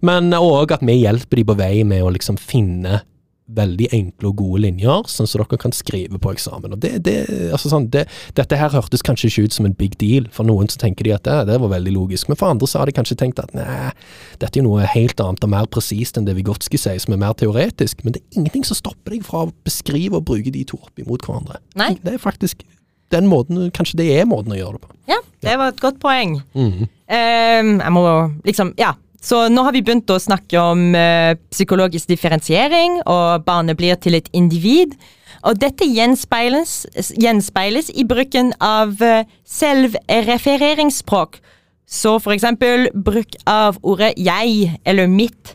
Men 0.04 0.34
òg 0.36 0.76
at 0.76 0.84
vi 0.84 1.00
hjelper 1.00 1.40
de 1.40 1.48
på 1.48 1.58
vei 1.62 1.74
med 1.88 2.04
å 2.04 2.12
liksom 2.12 2.40
finne 2.42 3.02
veldig 3.56 3.90
enkle 3.96 4.32
og 4.32 4.40
gode 4.40 4.62
linjer, 4.66 5.08
sånn 5.12 5.30
som 5.30 5.42
dere 5.42 5.60
kan 5.62 5.74
skrive 5.76 6.20
på 6.22 6.34
eksamen. 6.34 6.76
Og 6.76 6.82
det, 6.84 6.94
det, 7.06 7.16
altså 7.52 7.72
sånn, 7.72 7.90
det, 7.94 8.06
dette 8.38 8.60
her 8.60 8.74
hørtes 8.74 9.04
kanskje 9.06 9.32
ikke 9.32 9.46
ut 9.48 9.58
som 9.58 9.68
en 9.70 9.78
big 9.78 9.98
deal. 10.02 10.28
For 10.36 10.48
noen 10.48 10.72
så 10.72 10.80
tenker 10.82 11.08
de 11.08 11.16
at 11.16 11.26
det, 11.28 11.38
det 11.52 11.60
var 11.64 11.74
veldig 11.76 11.96
logisk, 11.96 12.32
men 12.32 12.40
for 12.40 12.52
andre 12.52 12.70
så 12.70 12.82
har 12.82 12.90
de 12.90 12.98
kanskje 12.98 13.20
tenkt 13.20 13.42
at 13.44 13.54
nei, 13.58 13.92
dette 14.42 14.54
er 14.56 14.64
jo 14.64 14.70
noe 14.70 14.88
helt 14.94 15.24
annet 15.24 15.48
og 15.48 15.54
mer 15.54 15.70
presist 15.72 16.20
enn 16.20 16.28
det 16.28 16.38
Vygotsky 16.40 16.80
sier, 16.82 17.02
som 17.02 17.16
er 17.16 17.24
mer 17.24 17.38
teoretisk. 17.38 18.06
Men 18.06 18.18
det 18.18 18.24
er 18.24 18.42
ingenting 18.42 18.68
som 18.68 18.80
stopper 18.80 19.16
deg 19.16 19.26
fra 19.28 19.46
å 19.46 19.54
beskrive 19.66 20.20
og 20.20 20.28
bruke 20.30 20.54
de 20.54 20.66
to 20.68 20.80
opp 20.82 21.02
imot 21.02 21.28
hverandre. 21.28 21.62
Nei. 21.80 21.94
Det 22.02 22.16
er 22.16 22.22
faktisk 22.22 22.66
den 23.12 23.28
måten, 23.28 23.68
kanskje 23.76 24.00
det 24.02 24.10
er 24.16 24.28
måten 24.30 24.54
å 24.56 24.60
gjøre 24.60 24.80
det 24.80 24.86
på. 24.86 24.98
Ja, 25.12 25.20
det 25.44 25.56
var 25.60 25.74
et 25.74 25.82
godt 25.84 26.00
poeng. 26.00 26.42
Mm 26.56 26.72
-hmm. 26.72 26.88
um, 27.60 27.80
jeg 27.82 27.92
må 27.92 28.32
liksom 28.46 28.74
Ja. 28.78 28.94
Så 29.22 29.44
nå 29.54 29.62
har 29.62 29.76
vi 29.76 29.84
begynt 29.86 30.10
å 30.10 30.18
snakke 30.18 30.58
om 30.58 30.96
eh, 30.98 31.38
psykologisk 31.54 32.10
differensiering, 32.10 33.04
og 33.06 33.46
barnet 33.46 33.78
blir 33.78 34.00
til 34.02 34.18
et 34.18 34.30
individ. 34.34 34.96
Og 35.46 35.60
dette 35.62 35.86
gjenspeiles, 35.86 36.74
gjenspeiles 37.22 37.92
i 37.94 38.06
bruken 38.10 38.50
av 38.58 38.98
eh, 39.06 39.30
selvrefereringsspråk. 39.46 41.38
Så 41.86 42.16
for 42.24 42.34
eksempel 42.34 42.88
bruk 42.96 43.38
av 43.50 43.78
ordet 43.84 44.16
jeg 44.18 44.72
eller 44.90 45.12
mitt. 45.12 45.54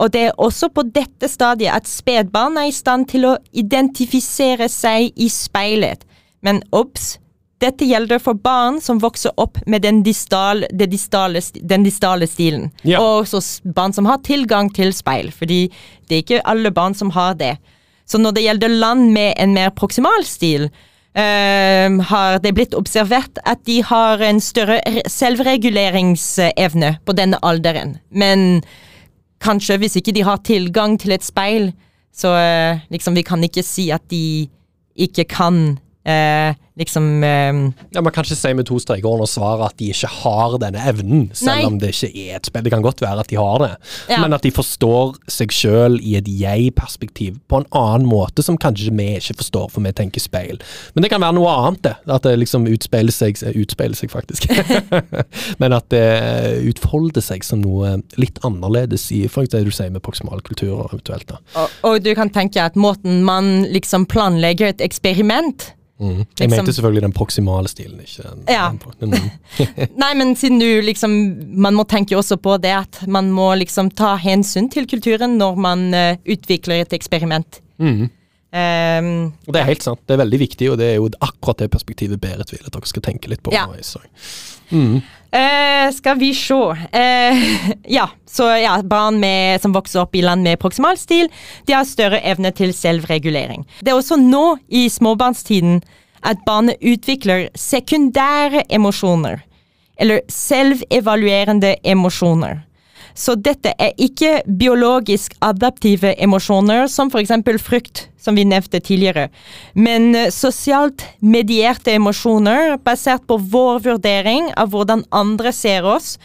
Og 0.00 0.12
det 0.14 0.28
er 0.28 0.38
også 0.40 0.70
på 0.72 0.84
dette 0.94 1.28
stadiet 1.28 1.74
at 1.74 1.90
spedbarn 1.90 2.58
er 2.60 2.70
i 2.70 2.74
stand 2.74 3.08
til 3.10 3.26
å 3.28 3.38
identifisere 3.50 4.70
seg 4.70 5.10
i 5.18 5.28
speilet. 5.32 6.06
Men 6.46 6.62
obs! 6.70 7.16
Dette 7.60 7.84
gjelder 7.84 8.20
for 8.22 8.38
barn 8.40 8.78
som 8.80 9.00
vokser 9.02 9.34
opp 9.40 9.58
med 9.68 9.82
den 9.84 10.00
distale, 10.04 10.68
den 10.72 10.90
distale, 10.90 11.42
den 11.60 11.84
distale 11.84 12.28
stilen. 12.30 12.70
Ja. 12.88 13.02
Og 13.02 13.26
også 13.26 13.42
barn 13.76 13.92
som 13.92 14.08
har 14.08 14.22
tilgang 14.24 14.70
til 14.72 14.94
speil, 14.96 15.28
fordi 15.32 15.66
det 16.08 16.16
er 16.16 16.24
ikke 16.24 16.46
alle 16.48 16.72
barn 16.72 16.96
som 16.96 17.12
har 17.12 17.36
det. 17.36 17.58
Så 18.08 18.18
når 18.18 18.38
det 18.38 18.46
gjelder 18.46 18.72
land 18.80 19.10
med 19.12 19.34
en 19.38 19.52
mer 19.54 19.74
proksimal 19.76 20.24
stil, 20.24 20.70
eh, 21.12 22.00
har 22.10 22.38
det 22.40 22.54
blitt 22.56 22.74
observert 22.74 23.38
at 23.44 23.60
de 23.68 23.82
har 23.84 24.24
en 24.24 24.40
større 24.40 24.80
selvreguleringsevne 25.06 26.96
på 27.04 27.16
denne 27.18 27.38
alderen. 27.44 27.98
Men 28.10 28.62
kanskje 29.44 29.78
hvis 29.82 30.00
ikke 30.00 30.16
de 30.16 30.24
har 30.24 30.40
tilgang 30.48 30.96
til 31.00 31.12
et 31.12 31.24
speil, 31.24 31.70
så 32.12 32.32
uh, 32.34 32.80
liksom 32.90 33.14
vi 33.16 33.22
kan 33.22 33.44
ikke 33.46 33.62
si 33.64 33.90
at 33.94 34.02
de 34.10 34.48
ikke 35.00 35.24
kan 35.30 35.78
eh, 36.04 36.56
liksom 36.78 37.02
um, 37.24 37.74
Ja, 37.92 38.00
Man 38.00 38.12
kan 38.12 38.24
ikke 38.24 38.36
si 38.38 38.52
med 38.54 38.66
to 38.68 38.78
streker 38.78 39.08
under 39.10 39.26
svaret 39.28 39.64
at 39.72 39.76
de 39.80 39.88
ikke 39.92 40.08
har 40.22 40.56
denne 40.62 40.80
evnen, 40.90 41.30
selv 41.34 41.50
Nei. 41.56 41.64
om 41.66 41.78
det 41.82 41.90
ikke 41.94 42.10
er 42.30 42.36
et 42.38 42.46
spill. 42.46 42.62
Det 42.66 42.72
kan 42.72 42.82
godt 42.84 43.02
være 43.02 43.20
at 43.24 43.28
de 43.32 43.36
har 43.36 43.58
det, 43.64 43.70
Ja. 44.08 44.20
men 44.22 44.32
at 44.32 44.42
de 44.46 44.50
forstår 44.54 45.16
seg 45.28 45.52
sjøl 45.54 45.98
i 46.00 46.16
et 46.16 46.28
jeg-perspektiv 46.30 47.38
på 47.50 47.60
en 47.60 47.66
annen 47.76 48.06
måte 48.08 48.42
som 48.46 48.58
kanskje 48.60 48.92
vi 48.96 49.08
ikke 49.18 49.38
forstår, 49.42 49.70
for 49.70 49.82
vi 49.84 49.92
tenker 49.92 50.20
speil. 50.22 50.60
Men 50.94 51.02
det 51.02 51.10
kan 51.10 51.20
være 51.20 51.34
noe 51.38 51.50
annet, 51.50 51.82
det. 51.82 51.94
At 52.06 52.22
det 52.22 52.36
liksom 52.38 52.66
utspeiler 52.70 53.12
seg 53.14 53.38
Utspeiler 53.40 53.96
seg, 53.96 54.10
faktisk. 54.12 54.46
men 55.62 55.72
at 55.76 55.88
det 55.92 56.04
utfolder 56.70 57.22
seg 57.24 57.44
som 57.46 57.60
noe 57.62 57.96
litt 58.20 58.38
annerledes 58.46 59.08
i 59.16 59.24
for 59.30 59.48
det 59.50 59.64
du 59.66 59.70
sier 59.74 59.90
med 59.90 60.02
proksimal 60.04 60.40
kultur, 60.46 60.86
eventuelt. 60.90 61.26
da. 61.30 61.38
og, 61.60 61.76
og 61.88 62.02
du 62.04 62.12
kan 62.18 62.30
tenke 62.32 62.62
at 62.62 62.76
måten 62.78 63.22
man 63.26 63.64
liksom 63.72 64.06
planlegger 64.10 64.74
et 64.74 64.80
eksperiment 64.86 65.72
Mm. 66.00 66.24
Liksom- 66.40 66.59
mente 66.60 66.76
selvfølgelig 66.76 67.02
den 67.06 67.16
proksimale 67.16 67.70
stilen, 67.72 67.98
ikke 68.04 68.22
den, 68.28 68.44
Ja. 68.48 68.68
den. 69.00 69.16
Nei, 70.02 70.12
men 70.18 70.34
siden 70.38 70.60
du 70.62 70.68
liksom 70.84 71.16
Man 71.56 71.74
må 71.78 71.84
tenke 71.88 72.16
også 72.18 72.38
på 72.40 72.56
det 72.62 72.72
at 72.76 73.02
man 73.08 73.32
må 73.34 73.50
liksom 73.58 73.90
ta 73.90 74.14
hensyn 74.20 74.70
til 74.72 74.86
kulturen 74.90 75.38
når 75.40 75.60
man 75.60 75.88
uh, 75.94 76.16
utvikler 76.28 76.84
et 76.84 76.96
eksperiment. 76.96 77.60
Mm. 77.80 78.08
Um, 78.50 79.32
Og 79.46 79.54
Det 79.54 79.60
er 79.60 79.68
helt 79.68 79.84
sant, 79.84 80.00
det 80.10 80.16
er 80.16 80.24
veldig 80.24 80.38
viktig, 80.40 80.70
og 80.72 80.78
det 80.80 80.88
er 80.88 80.96
jo 80.98 81.06
akkurat 81.22 81.60
det 81.62 81.68
perspektivet 81.70 82.18
Berit 82.18 82.50
vil 82.50 82.64
at 82.66 82.74
dere 82.74 82.88
skal 82.90 83.04
tenke 83.06 83.30
litt 83.30 83.44
på. 83.46 83.52
Ja. 83.54 83.68
Mm. 84.70 84.96
Uh, 85.30 85.86
skal 85.94 86.18
vi 86.18 86.32
se 86.34 86.54
uh, 86.58 87.44
Ja, 87.98 88.08
så 88.26 88.48
ja, 88.58 88.74
barn 88.82 89.20
med, 89.22 89.62
som 89.62 89.74
vokser 89.74 90.02
opp 90.02 90.18
i 90.18 90.24
land 90.26 90.42
med 90.42 90.58
proksimal 90.62 90.98
stil, 90.98 91.30
de 91.66 91.76
har 91.76 91.86
større 91.86 92.18
evne 92.26 92.50
til 92.50 92.74
selvregulering. 92.74 93.62
Det 93.78 93.94
er 93.94 93.98
også 93.98 94.18
nå 94.18 94.58
i 94.66 94.88
småbarnstiden 94.90 95.78
at 96.22 96.42
barnet 96.46 96.80
utvikler 96.82 97.48
sekundære 97.58 98.64
emosjoner, 98.70 99.40
eller 100.00 100.20
selvevaluerende 100.28 101.76
emosjoner. 101.84 102.60
Så 103.14 103.34
dette 103.34 103.72
er 103.78 103.96
ikke 104.00 104.40
biologisk 104.46 105.34
adaptive 105.44 106.14
emosjoner, 106.22 106.86
som 106.88 107.10
f.eks. 107.10 107.32
frykt, 107.60 108.06
som 108.20 108.36
vi 108.38 108.46
nevnte 108.48 108.80
tidligere, 108.80 109.28
men 109.74 110.14
eh, 110.14 110.30
sosialt 110.30 111.04
medierte 111.20 111.94
emosjoner 111.96 112.76
basert 112.84 113.26
på 113.28 113.40
vår 113.52 113.82
vurdering 113.88 114.52
av 114.56 114.70
hvordan 114.72 115.04
andre 115.10 115.52
ser 115.56 115.88
oss. 115.88 116.16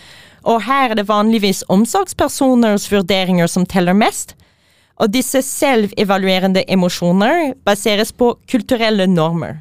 Og 0.46 0.62
her 0.68 0.94
er 0.94 1.00
det 1.00 1.08
vanligvis 1.10 1.64
omsorgspersoners 1.74 2.86
vurderinger 2.92 3.50
som 3.50 3.66
teller 3.66 3.98
mest. 3.98 4.36
Og 5.02 5.12
disse 5.12 5.42
selvevaluerende 5.44 6.64
emosjoner 6.72 7.56
baseres 7.66 8.14
på 8.16 8.36
kulturelle 8.48 9.08
normer. 9.10 9.60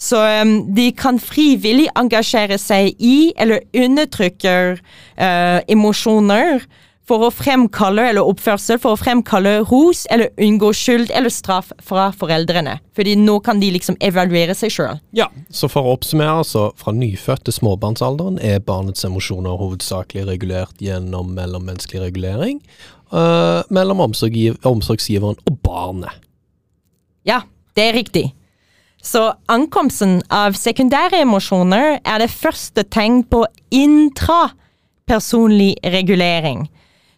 Så 0.00 0.18
um, 0.42 0.56
de 0.74 0.88
kan 0.96 1.20
frivillig 1.22 1.86
engasjere 1.98 2.58
seg 2.60 2.96
i 2.98 3.32
eller 3.40 3.62
undertrykke 3.84 4.56
uh, 4.74 5.60
emosjoner 5.70 6.64
for 7.08 7.26
å 7.26 7.30
fremkalle 7.32 8.06
eller 8.10 8.24
oppførsel 8.24 8.78
for 8.80 8.96
å 8.96 9.00
fremkalle 9.00 9.58
ros 9.68 10.04
eller 10.12 10.32
unngå 10.40 10.70
skyld 10.76 11.12
eller 11.12 11.32
straff 11.32 11.70
fra 11.84 12.08
foreldrene. 12.16 12.78
Fordi 12.96 13.14
nå 13.20 13.36
kan 13.44 13.60
de 13.60 13.68
liksom 13.74 13.98
evaluere 14.04 14.56
seg 14.56 14.72
sjøl. 14.72 15.00
Ja, 15.16 15.28
så 15.52 15.68
for 15.72 15.84
å 15.84 15.94
oppsummere, 15.98 16.44
så 16.48 16.70
fra 16.80 16.94
nyfødt 16.96 17.44
til 17.46 17.58
småbarnsalderen 17.58 18.40
er 18.40 18.64
barnets 18.64 19.04
emosjoner 19.06 19.60
hovedsakelig 19.60 20.26
regulert 20.30 20.80
gjennom 20.82 21.34
mellommenneskelig 21.36 22.06
regulering 22.06 22.62
uh, 23.12 23.60
mellom 23.68 24.00
omsorgsgiveren 24.04 25.36
og 25.44 25.60
barnet. 25.64 26.24
Ja, 27.28 27.42
det 27.76 27.90
er 27.90 28.00
riktig. 28.00 28.30
Så 29.04 29.26
ankomsten 29.52 30.22
av 30.32 30.54
sekundære 30.56 31.20
emosjoner 31.26 31.98
er 32.00 32.22
det 32.22 32.30
første 32.32 32.86
tegn 32.88 33.20
på 33.28 33.42
intrapersonlig 33.74 35.74
regulering. 35.92 36.64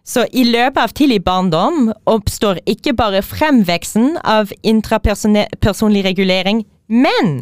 Så 0.07 0.26
i 0.31 0.45
løpet 0.47 0.83
av 0.83 0.95
tidlig 0.95 1.21
barndom 1.26 1.93
oppstår 2.11 2.61
ikke 2.71 2.95
bare 2.99 3.23
fremveksten 3.26 4.16
av 4.23 4.52
intrapersonlig 4.66 6.02
regulering, 6.07 6.62
men 6.87 7.40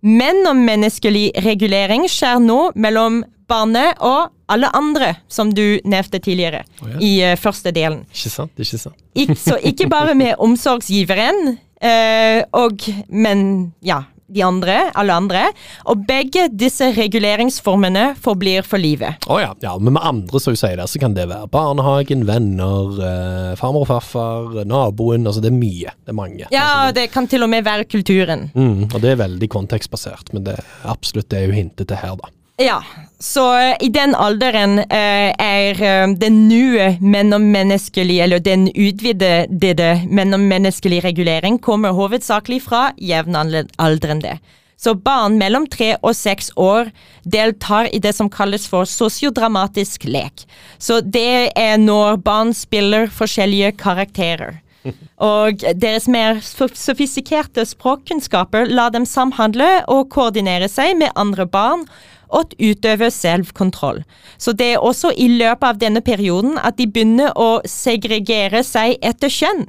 mellommenneskelig 0.00 1.30
regulering 1.44 2.06
skjer 2.08 2.40
nå 2.40 2.70
mellom 2.76 3.22
barnet 3.50 4.00
og 4.00 4.30
alle 4.50 4.70
andre, 4.76 5.14
som 5.28 5.50
du 5.54 5.80
nevnte 5.84 6.20
tidligere 6.22 6.62
oh, 6.82 6.88
ja. 6.88 7.00
i 7.00 7.10
uh, 7.32 7.38
første 7.38 7.72
delen. 7.74 8.04
Ikke 8.12 8.32
sant? 8.32 8.52
Ikke 8.56 8.80
sant? 8.80 8.96
Ik 9.14 9.34
så 9.38 9.58
ikke 9.72 9.88
bare 9.90 10.16
med 10.18 10.38
omsorgsgiveren, 10.46 11.58
eh, 11.82 12.40
og, 12.56 12.86
men 13.08 13.44
ja, 13.84 14.02
de 14.30 14.42
andre, 14.46 14.76
alle 14.94 15.14
andre. 15.14 15.42
Og 15.90 16.04
begge 16.08 16.46
disse 16.54 16.90
reguleringsformene 16.96 18.12
forblir 18.20 18.66
for 18.66 18.82
livet. 18.82 19.26
Å 19.30 19.40
ja, 19.42 19.52
ja, 19.64 19.74
men 19.82 19.96
med 19.96 20.06
andre 20.06 20.42
som 20.42 20.56
sier 20.58 20.78
der, 20.78 20.90
så 20.90 21.00
kan 21.02 21.16
det 21.16 21.28
være 21.30 21.50
barnehagen, 21.52 22.24
venner, 22.28 23.00
eh, 23.06 23.52
farmor 23.60 23.86
og 23.86 23.90
farfar, 23.90 24.60
naboen, 24.68 25.26
altså 25.26 25.42
det 25.44 25.52
er 25.52 25.58
mye. 25.58 25.94
Det 25.98 26.14
er 26.14 26.20
mange. 26.20 26.46
Ja, 26.48 26.66
altså, 26.86 26.98
det 27.00 27.08
kan 27.14 27.30
til 27.30 27.46
og 27.46 27.52
med 27.52 27.66
være 27.66 27.88
kulturen. 27.90 28.50
mm, 28.54 28.90
og 28.94 29.00
det 29.02 29.14
er 29.14 29.24
veldig 29.24 29.50
kontekstbasert, 29.50 30.34
men 30.34 30.46
det 30.46 30.58
er 30.58 30.76
absolutt 30.90 31.30
det 31.32 31.46
hun 31.48 31.58
hinter 31.58 31.88
til 31.88 32.00
her, 32.00 32.14
da. 32.20 32.30
Ja, 32.60 32.82
så 33.18 33.58
eh, 33.58 33.76
i 33.80 33.88
den 33.88 34.12
alderen 34.14 34.78
eh, 34.78 35.32
er 35.32 35.78
eh, 35.80 36.10
den 36.20 36.42
nye 36.48 36.90
mellommenneskelige, 37.00 38.24
eller 38.24 38.42
den 38.44 38.66
utvidede 38.68 39.92
mellommenneskelige 40.08 41.06
regulering, 41.06 41.56
kommer 41.58 41.96
hovedsakelig 41.96 42.60
fra 42.66 42.90
jevnaldrende. 43.00 44.38
Så 44.76 44.92
barn 44.92 45.38
mellom 45.40 45.66
tre 45.72 45.94
og 46.02 46.12
seks 46.16 46.52
år 46.56 46.92
deltar 47.24 47.88
i 47.92 48.00
det 48.00 48.12
som 48.16 48.28
kalles 48.32 48.68
for 48.68 48.88
sosiodramatisk 48.88 50.04
lek. 50.04 50.44
Så 50.76 51.00
det 51.00 51.52
er 51.56 51.80
når 51.80 52.20
barn 52.24 52.52
spiller 52.56 53.08
forskjellige 53.08 53.72
karakterer. 53.80 54.60
Og 55.32 55.60
deres 55.76 56.08
mer 56.08 56.40
sofistikerte 56.40 57.66
språkkunnskaper 57.68 58.72
lar 58.72 58.92
dem 58.94 59.04
samhandle 59.04 59.68
og 59.92 60.08
koordinere 60.12 60.70
seg 60.72 60.96
med 60.96 61.12
andre 61.20 61.44
barn 61.44 61.84
og 62.30 62.54
utøve 62.60 63.10
selvkontroll. 63.10 64.02
Så 64.38 64.54
det 64.56 64.72
er 64.74 64.86
også 64.86 65.12
i 65.16 65.28
løpet 65.40 65.66
av 65.66 65.80
denne 65.80 66.02
perioden 66.04 66.58
at 66.58 66.78
de 66.78 66.88
begynner 66.90 67.34
å 67.36 67.60
segregere 67.68 68.62
seg 68.66 68.96
etter 69.02 69.32
kjønn. 69.32 69.66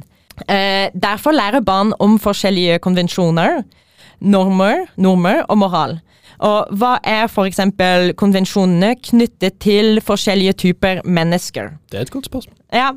Eh, 0.48 0.90
derfor 0.94 1.36
lærer 1.36 1.62
barn 1.66 1.94
om 2.00 2.18
forskjellige 2.22 2.80
konvensjoner, 2.84 3.62
normer, 4.22 4.88
normer 4.96 5.44
og 5.50 5.62
moral. 5.62 6.00
Og 6.42 6.74
hva 6.74 6.96
er 7.06 7.28
f.eks. 7.30 7.62
konvensjonene 8.18 8.96
knyttet 8.98 9.60
til 9.62 10.02
forskjellige 10.02 10.58
typer 10.64 11.04
mennesker? 11.06 11.76
Det 11.92 12.00
er 12.00 12.08
et 12.08 12.14
godt 12.14 12.32
spørsmål. 12.32 12.58
Ja, 12.74 12.90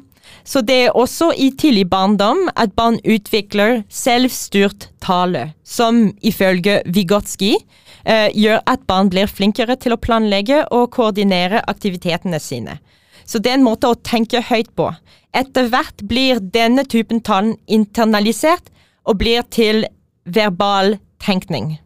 så 0.45 0.63
det 0.65 0.77
er 0.87 0.97
også 0.97 1.31
i 1.37 1.51
tidlig 1.59 1.91
barndom 1.91 2.49
at 2.57 2.73
barn 2.77 2.97
utvikler 3.05 3.83
selvstyrt 3.93 4.89
tale, 5.05 5.53
som 5.65 6.07
ifølge 6.23 6.81
Vygotsky 6.87 7.53
eh, 7.55 7.84
gjør 8.05 8.61
at 8.69 8.83
barn 8.85 9.09
blir 9.09 9.31
flinkere 9.31 9.79
til 9.81 9.95
å 9.95 10.01
planlegge 10.01 10.61
og 10.77 10.91
koordinere 10.93 11.63
aktivitetene 11.71 12.41
sine. 12.43 12.79
Så 13.25 13.41
det 13.41 13.53
er 13.53 13.59
en 13.59 13.65
måte 13.65 13.89
å 13.89 13.97
tenke 13.97 14.43
høyt 14.45 14.71
på. 14.77 14.91
Etter 15.35 15.71
hvert 15.73 16.05
blir 16.09 16.43
denne 16.55 16.85
typen 16.85 17.23
tall 17.25 17.55
internalisert 17.65 18.69
og 19.09 19.19
blir 19.23 19.47
til 19.55 19.87
verbal 20.25 20.99
tenkning. 21.25 21.79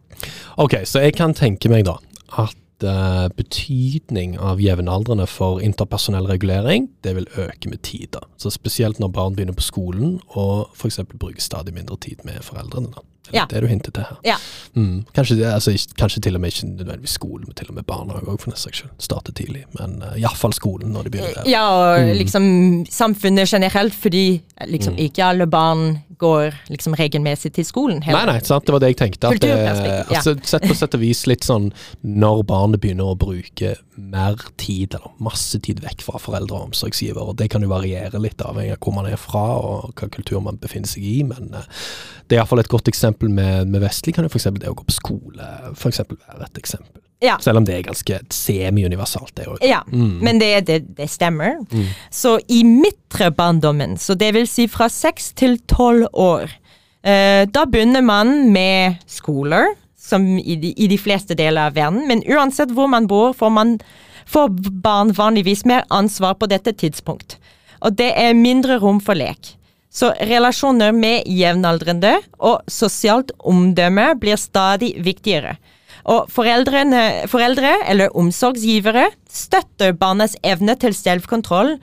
Ok, 0.59 0.81
så 0.85 1.05
jeg 1.05 1.15
kan 1.19 1.35
tenke 1.35 1.71
meg 1.71 1.87
da 1.87 1.97
at 2.37 2.85
uh, 2.85 3.27
betydning 3.35 4.35
av 4.37 4.61
jevnaldrende 4.61 5.25
for 5.27 5.63
interpersonell 5.63 6.27
regulering, 6.29 6.89
det 7.03 7.15
vil 7.17 7.29
øke 7.39 7.71
med 7.71 7.81
tid 7.87 8.11
da. 8.15 8.25
Så 8.37 8.51
spesielt 8.53 8.99
når 8.99 9.13
barn 9.15 9.37
begynner 9.37 9.57
på 9.57 9.65
skolen 9.65 10.19
og 10.29 10.69
eksempel 10.85 11.19
bruker 11.19 11.41
stadig 11.41 11.73
mindre 11.73 11.97
tid 11.97 12.21
med 12.27 12.43
foreldrene 12.45 12.91
da. 12.93 13.05
Det 13.31 13.37
er 13.37 13.39
Ja. 13.39 13.45
det 13.49 13.61
du 13.61 13.67
hinter 13.67 13.91
til 13.91 14.03
her. 14.03 14.19
Ja. 14.25 14.35
Mm. 14.73 15.05
Kanskje, 15.15 15.35
det, 15.37 15.45
altså, 15.53 15.73
kanskje 15.97 16.21
til 16.21 16.35
og 16.35 16.41
med 16.41 16.51
ikke 16.51 16.67
nødvendigvis 16.67 17.09
skolen, 17.09 17.43
men 17.47 17.55
til 17.55 17.65
og 17.69 17.75
med 17.75 17.83
barnehage 17.83 18.25
òg, 18.27 18.39
for 18.41 18.49
den 18.51 18.57
saks 18.57 18.77
skyld. 18.77 18.91
Starte 18.99 19.31
tidlig, 19.31 19.63
men 19.79 20.03
uh, 20.03 20.17
iallfall 20.19 20.53
skolen 20.53 20.91
når 20.93 21.03
de 21.03 21.09
begynner 21.09 21.33
der. 21.43 21.49
Ja, 21.49 21.63
og 21.69 22.15
liksom 22.15 22.85
samfunnet 22.89 23.49
generelt, 23.49 23.93
fordi 23.95 24.41
liksom 24.67 24.97
ikke 24.97 25.23
alle 25.23 25.47
barn 25.47 25.99
går 26.19 26.55
liksom 26.69 26.95
regelmessig 26.99 27.51
til 27.55 27.65
skolen. 27.67 28.01
Nei, 28.03 28.23
nei, 28.27 28.37
sant, 28.45 28.65
det 28.67 28.75
var 28.75 28.83
det 28.83 28.91
jeg 28.93 28.99
tenkte. 28.99 29.29
At 29.29 29.39
det, 29.39 29.49
Kulturperspektiv, 29.49 30.13
ja. 30.13 30.19
altså, 30.19 30.35
sett 30.51 30.67
på 30.67 30.77
sett 30.77 30.97
og 30.97 31.03
vis 31.03 31.23
litt 31.29 31.47
sånn 31.47 31.69
når 32.03 32.43
barnet 32.49 32.83
begynner 32.83 33.13
å 33.13 33.17
bruke 33.19 33.75
mer 33.99 34.39
tid, 34.61 34.95
eller 34.97 35.15
masse 35.23 35.59
tid 35.63 35.81
vekk 35.83 36.05
fra 36.05 36.21
foreldre 36.21 36.57
og 36.57 36.69
omsorgsgiver, 36.69 37.31
og 37.31 37.39
det 37.39 37.49
kan 37.53 37.63
jo 37.65 37.71
variere 37.71 38.21
litt 38.21 38.41
avhengig 38.45 38.77
av 38.77 38.83
hvor 38.83 38.95
man 38.99 39.09
er 39.09 39.19
fra 39.19 39.45
og 39.59 39.91
hva 39.99 40.11
kultur 40.13 40.43
man 40.45 40.59
befinner 40.61 40.91
seg 40.91 41.05
i, 41.07 41.17
men 41.27 41.51
eh, 41.55 41.67
det 42.27 42.37
er 42.37 42.43
iallfall 42.43 42.63
et 42.63 42.71
godt 42.71 42.91
eksempel 42.91 43.31
med, 43.33 43.67
med 43.71 43.83
vestlig, 43.83 44.15
kan 44.15 44.27
jo 44.27 44.31
f.eks. 44.31 44.51
det 44.59 44.71
å 44.71 44.77
gå 44.77 44.87
på 44.87 44.99
skole 44.99 45.53
for 45.73 45.91
eksempel 45.91 46.19
være 46.27 46.47
et 46.47 46.61
eksempel. 46.61 47.03
Ja. 47.21 47.35
Selv 47.43 47.57
om 47.59 47.65
det 47.67 47.73
er 47.75 47.83
ganske 47.83 48.19
semi-universalt, 48.31 49.33
det 49.35 49.47
òg. 49.51 49.57
Ja, 49.67 49.81
Mm. 49.91 50.19
men 50.23 50.39
det, 50.39 50.65
det, 50.67 50.77
det 50.95 51.09
stemmer. 51.09 51.57
Så 52.11 52.37
i 52.47 52.63
midtre 52.63 53.31
barndommen, 53.35 53.97
så 53.99 54.15
det 54.15 54.33
vil 54.33 54.47
si 54.47 54.67
fra 54.67 54.87
seks 54.89 55.33
til 55.35 55.57
tolv 55.67 56.07
år, 56.13 56.49
eh, 57.03 57.45
da 57.45 57.65
begynner 57.65 58.01
man 58.03 58.51
med 58.53 58.97
skoler, 59.07 59.75
som 59.99 60.23
i 60.39 60.55
de, 60.55 60.71
i 60.79 60.87
de 60.87 60.97
fleste 60.97 61.35
deler 61.35 61.67
av 61.67 61.75
verden, 61.75 62.07
men 62.07 62.23
uansett 62.23 62.71
hvor 62.71 62.87
man 62.89 63.05
bor, 63.07 63.33
får, 63.33 63.51
man, 63.51 63.75
får 64.25 64.47
barn 64.81 65.11
vanligvis 65.13 65.65
mer 65.65 65.83
ansvar 65.91 66.33
på 66.39 66.47
dette 66.49 66.71
tidspunkt. 66.73 67.35
Og 67.83 67.95
det 67.99 68.13
er 68.15 68.33
mindre 68.33 68.79
rom 68.79 68.99
for 69.03 69.13
lek. 69.19 69.57
Så 69.91 70.11
relasjoner 70.29 70.91
med 70.93 71.27
jevnaldrende 71.27 72.15
og 72.39 72.61
sosialt 72.69 73.31
omdømme 73.39 74.13
blir 74.21 74.37
stadig 74.37 74.93
viktigere. 75.03 75.57
Og 76.09 76.29
foreldre 76.33 77.73
eller 77.89 78.15
omsorgsgivere 78.17 79.09
støtter 79.29 79.91
barnets 79.93 80.33
evne 80.47 80.73
til 80.81 80.95
selvkontroll 80.97 81.75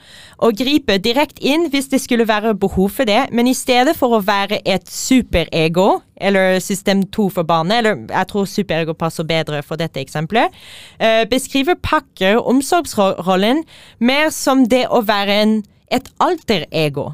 og 0.42 0.56
griper 0.58 0.98
direkte 0.98 1.44
inn 1.46 1.68
hvis 1.70 1.86
det 1.92 2.00
skulle 2.02 2.26
være 2.26 2.56
behov 2.58 2.90
for 2.96 3.06
det, 3.06 3.28
men 3.30 3.46
i 3.46 3.54
stedet 3.54 3.94
for 3.98 4.16
å 4.16 4.24
være 4.26 4.58
et 4.66 4.90
superego, 4.90 6.00
eller 6.16 6.58
system 6.64 7.04
2 7.14 7.28
for 7.38 7.46
barnet, 7.46 7.78
eller 7.78 8.02
jeg 8.10 8.30
tror 8.32 8.50
superego 8.50 8.96
passer 8.98 9.28
bedre 9.28 9.62
for 9.62 9.78
dette 9.78 10.02
eksempelet, 10.02 10.50
eh, 10.98 11.22
beskriver 11.30 11.78
Pakker 11.78 12.40
omsorgsrollen 12.42 13.62
mer 14.00 14.32
som 14.34 14.66
det 14.66 14.86
å 14.90 15.04
være 15.06 15.40
en, 15.44 15.56
et 15.86 16.10
alter 16.18 16.66
ego. 16.72 17.12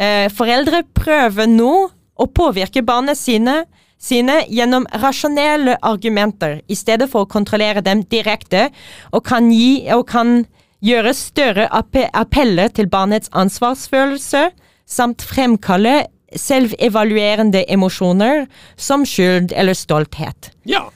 Eh, 0.00 0.30
foreldre 0.32 0.82
prøver 0.96 1.50
nå 1.50 1.74
å 2.14 2.30
påvirke 2.30 2.82
barna 2.86 3.14
sine, 3.18 3.64
sine 4.04 4.42
gjennom 4.52 4.86
rasjonelle 5.00 5.78
argumenter, 5.82 6.60
i 6.68 6.76
stedet 6.76 7.08
for 7.12 7.24
å 7.24 7.30
kontrollere 7.30 7.82
dem 7.84 8.04
direkte, 8.12 8.68
og 9.12 9.24
kan, 9.26 9.48
gi, 9.52 9.86
og 9.94 10.06
kan 10.10 10.42
gjøre 10.84 11.14
større 11.16 11.68
appe- 11.72 12.10
appeller 12.12 12.72
til 12.76 12.90
barnets 12.92 13.32
ansvarsfølelse, 13.32 14.50
samt 14.84 15.24
fremkalle 15.24 16.02
selvevaluerende 16.36 17.64
emosjoner 17.70 18.44
som 18.76 19.06
skyld 19.08 19.54
eller 19.56 19.76
stolthet. 19.78 20.50
Ja. 20.68 20.88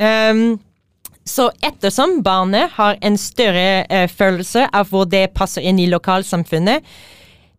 Um, 0.00 0.58
så 1.24 1.48
ettersom 1.64 2.18
barnet 2.24 2.74
har 2.76 2.98
en 3.04 3.16
større 3.20 3.84
uh, 3.88 4.08
følelse 4.10 4.66
av 4.74 4.90
hvor 4.90 5.06
det 5.08 5.28
passer 5.36 5.64
inn 5.64 5.78
i 5.80 5.88
lokalsamfunnet, 5.92 6.82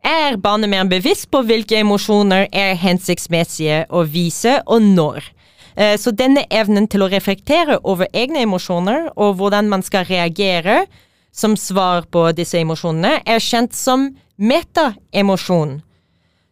er 0.06 0.38
barnet 0.38 0.70
mer 0.72 0.86
bevisst 0.90 1.30
på 1.34 1.42
hvilke 1.48 1.80
emosjoner 1.82 2.48
er 2.54 2.78
hensiktsmessige 2.80 3.86
å 3.90 4.06
vise, 4.06 4.60
og 4.66 4.86
når. 4.86 5.26
Eh, 5.76 5.96
så 6.00 6.14
denne 6.16 6.46
evnen 6.54 6.88
til 6.88 7.04
å 7.04 7.10
reflektere 7.12 7.80
over 7.84 8.08
egne 8.14 8.46
emosjoner 8.46 9.10
og 9.16 9.36
hvordan 9.40 9.70
man 9.72 9.84
skal 9.84 10.08
reagere 10.08 10.86
som 11.36 11.58
svar 11.60 12.06
på 12.08 12.30
disse 12.38 12.62
emosjonene, 12.62 13.20
er 13.28 13.44
kjent 13.44 13.76
som 13.76 14.14
metaemosjon. 14.40 15.82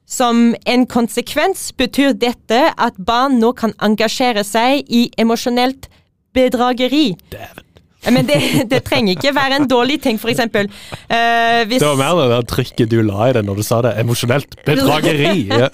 Som 0.03 0.51
en 0.67 0.83
konsekvens 0.91 1.69
betyr 1.79 2.11
dette 2.19 2.65
at 2.75 2.99
barn 2.99 3.39
nå 3.39 3.53
kan 3.55 3.71
engasjere 3.79 4.43
seg 4.43 4.83
i 4.91 5.05
emosjonelt 5.17 5.87
bedrageri. 6.35 7.13
Dæven. 7.31 7.62
Men 8.11 8.27
det, 8.27 8.39
det 8.71 8.81
trenger 8.83 9.15
ikke 9.15 9.33
være 9.35 9.61
en 9.61 9.67
dårlig 9.69 10.01
ting, 10.03 10.19
for 10.19 10.31
eksempel. 10.33 10.67
eh, 11.09 11.63
hvis, 11.69 11.79
Det 11.81 11.87
var 11.87 11.99
mer 12.01 12.33
det 12.33 12.47
trykket 12.51 12.91
du 12.91 13.01
la 13.05 13.29
i 13.29 13.33
det 13.37 13.45
når 13.45 13.61
du 13.61 13.63
sa 13.63 13.81
det. 13.85 13.93
Emosjonelt 14.01 14.57
bedrageri. 14.65 15.47
Ja. 15.53 15.69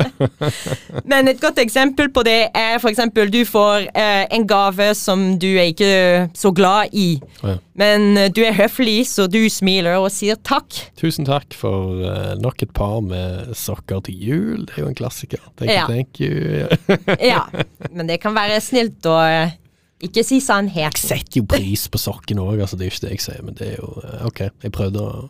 Men 1.07 1.27
et 1.31 1.39
godt 1.41 1.59
eksempel 1.62 2.09
på 2.13 2.24
det 2.27 2.50
er 2.55 2.79
eksempel 2.89 3.29
du 3.31 3.41
får 3.48 3.88
uh, 3.95 4.25
en 4.36 4.45
gave 4.50 4.89
som 4.98 5.38
du 5.39 5.48
er 5.55 5.69
ikke 5.71 6.29
så 6.38 6.51
glad 6.55 6.93
i. 6.93 7.19
Ja. 7.43 7.55
Men 7.79 8.17
uh, 8.17 8.27
du 8.33 8.41
er 8.43 8.53
høflig, 8.57 9.07
så 9.07 9.27
du 9.31 9.39
smiler 9.51 10.00
og 10.00 10.09
sier 10.13 10.39
takk. 10.43 10.81
Tusen 11.00 11.27
takk 11.29 11.55
for 11.57 12.01
uh, 12.03 12.36
nok 12.41 12.65
et 12.65 12.74
par 12.75 13.00
med 13.05 13.54
sokker 13.58 14.04
til 14.10 14.19
jul. 14.30 14.65
Det 14.67 14.77
er 14.77 14.84
jo 14.86 14.91
en 14.91 14.99
klassiker. 14.99 15.41
Thank 15.60 15.69
you, 15.69 15.80
Ja. 15.80 15.88
thank 15.88 16.19
you. 16.19 16.67
Ja, 17.32 17.41
men 17.93 18.10
det 18.10 18.19
kan 18.23 18.36
være 18.36 18.60
snilt 18.63 19.06
å 19.10 19.17
ikke 20.05 20.23
si 20.23 20.39
sannheten. 20.43 20.95
Jeg 20.95 21.23
setter 21.25 21.41
jo 21.41 21.47
pris 21.49 21.88
på 21.91 21.99
sokken 22.01 22.39
òg, 22.43 22.62
altså, 22.63 22.79
det 22.79 22.88
er 22.88 22.91
jo 22.91 22.95
ikke 22.95 23.05
det 23.07 23.17
jeg 23.17 23.25
sier, 23.25 23.43
men 23.43 23.59
det 23.59 23.73
er 23.73 23.77
jo 23.81 23.91
eh, 24.03 24.25
Ok, 24.29 24.45
jeg 24.63 24.73
prøvde 24.75 25.03
å, 25.03 25.27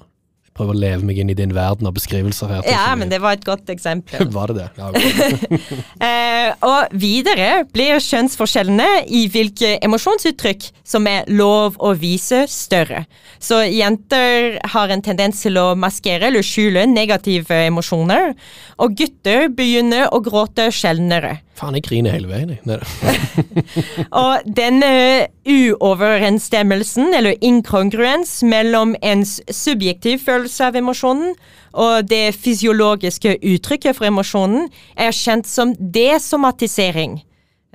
prøve 0.60 0.76
å 0.76 0.80
leve 0.80 1.08
meg 1.08 1.20
inn 1.22 1.32
i 1.32 1.38
din 1.38 1.54
verden 1.56 1.88
av 1.88 1.96
beskrivelser 1.96 2.52
her. 2.52 2.68
Ja, 2.68 2.92
men 3.00 3.12
det 3.12 3.22
var 3.24 3.38
et 3.38 3.46
godt 3.48 3.70
eksempel. 3.72 4.28
Var 4.38 4.52
det 4.52 4.60
det? 4.60 4.70
Ja. 4.78 4.90
Eh, 6.00 6.54
og 6.66 6.94
videre 6.96 7.66
blir 7.74 8.00
kjønnsforskjellene 8.02 9.04
i 9.16 9.26
hvilke 9.32 9.74
emosjonsuttrykk 9.84 10.70
som 10.88 11.08
er 11.12 11.28
lov 11.28 11.76
å 11.84 11.92
vise, 12.00 12.46
større. 12.50 13.04
Så 13.44 13.60
jenter 13.68 14.56
har 14.74 14.94
en 14.94 15.04
tendens 15.06 15.44
til 15.44 15.60
å 15.60 15.74
maskere 15.80 16.30
eller 16.30 16.46
skjule 16.46 16.86
negative 16.90 17.66
emosjoner, 17.68 18.32
og 18.80 18.96
gutter 19.00 19.50
begynner 19.54 20.08
å 20.16 20.22
gråte 20.24 20.70
sjeldnere. 20.74 21.38
Faen, 21.60 21.76
jeg 21.76 21.84
griner 21.84 22.16
hele 22.16 22.30
veien, 22.30 22.54
jeg. 22.56 22.80
Og 24.24 24.46
denne 24.56 24.92
uoverensstemmelsen, 25.44 27.12
eller 27.18 27.36
inkongruens, 27.44 28.38
mellom 28.48 28.96
ens 29.04 29.40
subjektiv 29.52 30.24
følelse 30.24 30.70
av 30.70 30.80
emosjonen 30.80 31.34
og 31.80 32.08
det 32.10 32.32
fysiologiske 32.40 33.36
uttrykket 33.46 33.98
for 33.98 34.08
emosjonen, 34.08 34.70
er 34.96 35.12
kjent 35.14 35.50
som 35.50 35.76
desomatisering. 35.78 37.20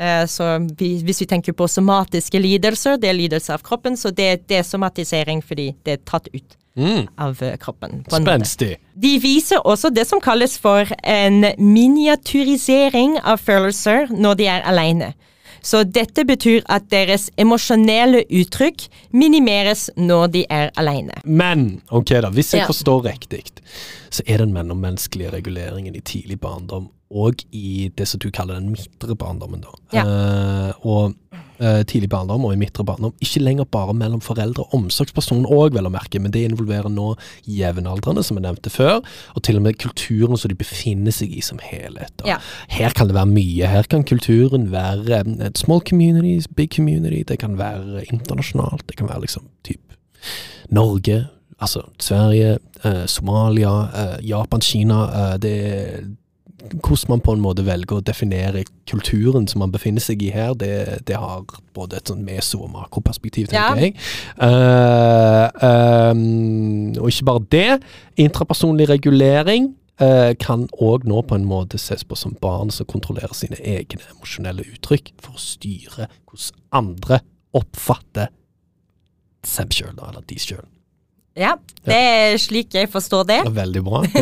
Eh, 0.00 0.24
Så 0.26 0.48
hvis 0.80 1.20
vi 1.20 1.30
tenker 1.30 1.52
på 1.52 1.68
somatiske 1.68 2.40
lidelser, 2.40 2.96
det 2.96 3.12
er 3.12 3.20
lidelse 3.20 3.52
av 3.52 3.62
kroppen, 3.62 3.96
så 3.96 4.10
det 4.10 4.24
er 4.32 4.42
desomatisering 4.48 5.44
fordi 5.44 5.74
det 5.84 5.98
er 5.98 6.06
tatt 6.08 6.32
ut 6.32 6.56
Mm. 6.76 7.06
av 7.18 7.42
eh, 7.42 7.56
kroppen. 7.56 8.00
Spenstig. 8.10 8.76
De 8.98 9.12
viser 9.22 9.62
også 9.62 9.92
det 9.94 10.06
som 10.08 10.20
kalles 10.20 10.56
for 10.58 10.90
en 11.06 11.44
miniaturisering 11.58 13.20
av 13.22 13.38
følelser 13.38 14.10
når 14.10 14.34
de 14.40 14.48
er 14.50 14.66
alene. 14.66 15.12
Så 15.64 15.80
dette 15.88 16.26
betyr 16.28 16.60
at 16.68 16.90
deres 16.92 17.30
emosjonelle 17.40 18.24
uttrykk 18.28 18.88
minimeres 19.16 19.86
når 19.96 20.26
de 20.34 20.42
er 20.52 20.72
alene. 20.76 21.16
Men 21.24 21.80
ok 21.88 22.10
da, 22.20 22.28
hvis 22.34 22.52
jeg 22.52 22.60
Ja. 22.60 22.66
forstår 22.66 23.06
riktig, 23.06 23.44
så 24.10 24.22
er 24.26 24.38
den 24.38 24.52
mellommenneskelige 24.52 25.32
reguleringen 25.32 25.94
i 25.96 26.00
tidlig 26.00 26.40
barndom 26.40 26.90
og 27.10 27.34
i 27.52 27.90
det 27.96 28.08
som 28.08 28.18
du 28.18 28.30
kaller 28.30 28.54
den 28.54 28.70
midtre 28.74 29.14
barndommen. 29.16 29.62
da. 29.62 29.72
Ja. 29.92 30.04
Uh, 30.04 30.72
og 30.86 31.14
tidlig 31.58 32.08
barndom 32.10 32.44
og 32.48 32.54
i 32.54 32.58
midtre 32.58 32.84
barndom, 32.86 33.12
ikke 33.22 33.42
lenger 33.42 33.68
bare 33.70 33.94
mellom 33.96 34.22
foreldre 34.24 34.64
og 34.64 34.74
omsorgsperson 34.74 35.44
òg, 35.46 35.76
vel 35.76 35.86
å 35.88 35.92
merke, 35.92 36.20
men 36.22 36.32
det 36.34 36.44
involverer 36.48 36.90
nå 36.92 37.12
jevnaldrende, 37.46 38.24
som 38.26 38.38
jeg 38.38 38.46
nevnte 38.46 38.72
før, 38.74 39.00
og 39.34 39.44
til 39.46 39.60
og 39.60 39.66
med 39.66 39.78
kulturen 39.82 40.40
som 40.40 40.50
de 40.50 40.58
befinner 40.58 41.14
seg 41.14 41.34
i 41.34 41.42
som 41.44 41.60
helhet. 41.62 42.24
Ja. 42.26 42.40
Her 42.72 42.94
kan 42.96 43.10
det 43.10 43.16
være 43.16 43.30
mye. 43.30 43.70
Her 43.70 43.88
kan 43.90 44.04
kulturen 44.08 44.70
være 44.74 45.20
eh, 45.20 45.32
et 45.48 45.60
small 45.60 45.82
community, 45.86 46.36
big 46.56 46.74
community, 46.74 47.22
det 47.28 47.38
kan 47.42 47.58
være 47.58 48.04
internasjonalt, 48.10 48.86
det 48.88 48.98
kan 49.00 49.10
være 49.10 49.26
liksom 49.26 49.48
typ 49.66 49.80
Norge, 50.72 51.26
altså 51.60 51.82
Sverige, 52.00 52.58
eh, 52.84 53.06
Somalia, 53.06 53.74
eh, 53.94 54.28
Japan, 54.28 54.60
Kina. 54.60 55.04
Eh, 55.04 55.38
det 55.38 56.16
hvordan 56.72 57.08
man 57.08 57.20
på 57.20 57.32
en 57.36 57.42
måte 57.44 57.64
velger 57.66 57.98
å 57.98 58.04
definere 58.04 58.64
kulturen 58.88 59.46
som 59.50 59.60
man 59.64 59.72
befinner 59.74 60.00
seg 60.02 60.22
i 60.24 60.30
her, 60.34 60.54
det, 60.58 61.04
det 61.08 61.16
har 61.20 61.44
både 61.76 61.98
et 61.98 62.10
sånn 62.10 62.24
meso- 62.24 62.62
og 62.64 62.72
makroperspektiv, 62.74 63.48
tenker 63.52 63.76
Ja. 63.76 63.88
jeg. 63.88 63.94
Uh, 64.40 66.10
um, 66.10 66.92
og 66.98 67.08
ikke 67.10 67.28
bare 67.28 67.46
det. 67.52 67.82
Intrapersonlig 68.24 68.88
regulering 68.88 69.72
uh, 70.00 70.32
kan 70.40 70.66
òg 70.80 71.04
nå 71.08 71.22
på 71.28 71.38
en 71.38 71.44
måte 71.48 71.78
ses 71.80 72.04
på 72.04 72.16
som 72.18 72.36
barn 72.40 72.70
som 72.74 72.88
kontrollerer 72.90 73.34
sine 73.36 73.58
egne 73.60 74.02
emosjonelle 74.14 74.66
uttrykk 74.74 75.12
for 75.20 75.36
å 75.36 75.42
styre 75.42 76.08
hvordan 76.30 76.62
andre 76.72 77.20
oppfatter 77.54 78.32
seg 79.44 79.74
sjøl, 79.76 79.92
eller 80.00 80.24
de 80.26 80.38
sjøl. 80.40 80.64
Ja, 81.34 81.56
det 81.82 81.96
er 81.98 82.36
slik 82.38 82.74
jeg 82.76 82.88
forstår 82.92 83.24
det. 83.26 83.40
Veldig 83.50 83.82
bra. 83.86 84.02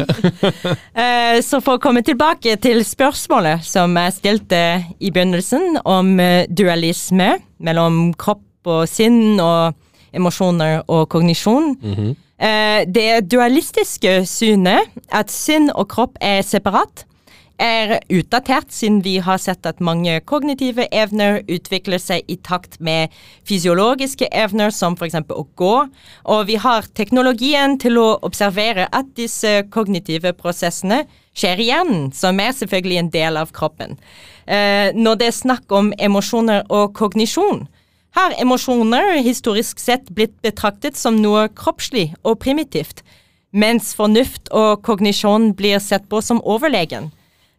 Eh, 1.02 1.40
Så 1.44 1.60
for 1.64 1.76
å 1.76 1.82
komme 1.82 2.02
tilbake 2.04 2.54
til 2.60 2.82
spørsmålet 2.84 3.64
som 3.64 3.96
jeg 3.96 4.14
stilte 4.16 4.60
i 5.00 5.10
begynnelsen, 5.12 5.78
om 5.84 6.14
eh, 6.20 6.48
dualisme 6.48 7.34
mellom 7.60 8.12
kropp 8.20 8.68
og 8.68 8.84
sinn 8.88 9.40
og 9.40 9.74
emosjoner 10.12 10.82
og 10.88 11.08
kognisjon. 11.08 11.76
Mm 11.82 11.94
-hmm. 11.94 12.16
Det 12.94 13.30
dualistiske 13.30 14.26
synet, 14.26 14.80
at 15.12 15.30
sinn 15.30 15.70
og 15.74 15.88
kropp 15.88 16.16
er 16.20 16.42
separat, 16.42 17.04
er 17.62 18.00
utdatert, 18.10 18.72
siden 18.74 19.00
vi 19.04 19.16
har 19.22 19.38
sett 19.38 19.66
at 19.68 19.80
mange 19.84 20.18
kognitive 20.26 20.88
evner 20.90 21.40
utvikler 21.46 22.00
seg 22.02 22.26
i 22.30 22.36
takt 22.42 22.80
med 22.82 23.12
fysiologiske 23.48 24.28
evner, 24.34 24.74
som 24.74 24.96
f.eks. 24.98 25.20
å 25.30 25.44
gå. 25.56 25.74
Og 26.34 26.42
vi 26.50 26.58
har 26.60 26.88
teknologien 26.98 27.78
til 27.82 28.00
å 28.02 28.08
observere 28.26 28.88
at 28.90 29.14
disse 29.18 29.62
kognitive 29.70 30.34
prosessene 30.38 31.04
skjer 31.38 31.62
i 31.62 31.68
hjernen, 31.70 32.10
som 32.12 32.40
er 32.42 32.56
selvfølgelig 32.56 32.98
en 33.00 33.12
del 33.14 33.38
av 33.40 33.54
kroppen. 33.54 33.96
Eh, 34.46 34.90
når 34.98 35.22
det 35.22 35.30
er 35.30 35.38
snakk 35.38 35.72
om 35.72 35.92
emosjoner 36.02 36.66
og 36.68 36.92
kognisjon, 36.98 37.64
har 38.12 38.34
emosjoner 38.42 39.22
historisk 39.24 39.80
sett 39.80 40.10
blitt 40.12 40.34
betraktet 40.44 40.98
som 41.00 41.22
noe 41.22 41.46
kroppslig 41.56 42.10
og 42.28 42.42
primitivt, 42.42 43.00
mens 43.52 43.94
fornuft 43.96 44.50
og 44.52 44.82
kognisjon 44.84 45.52
blir 45.56 45.80
sett 45.80 46.04
på 46.12 46.20
som 46.24 46.42
overlegen. 46.44 47.10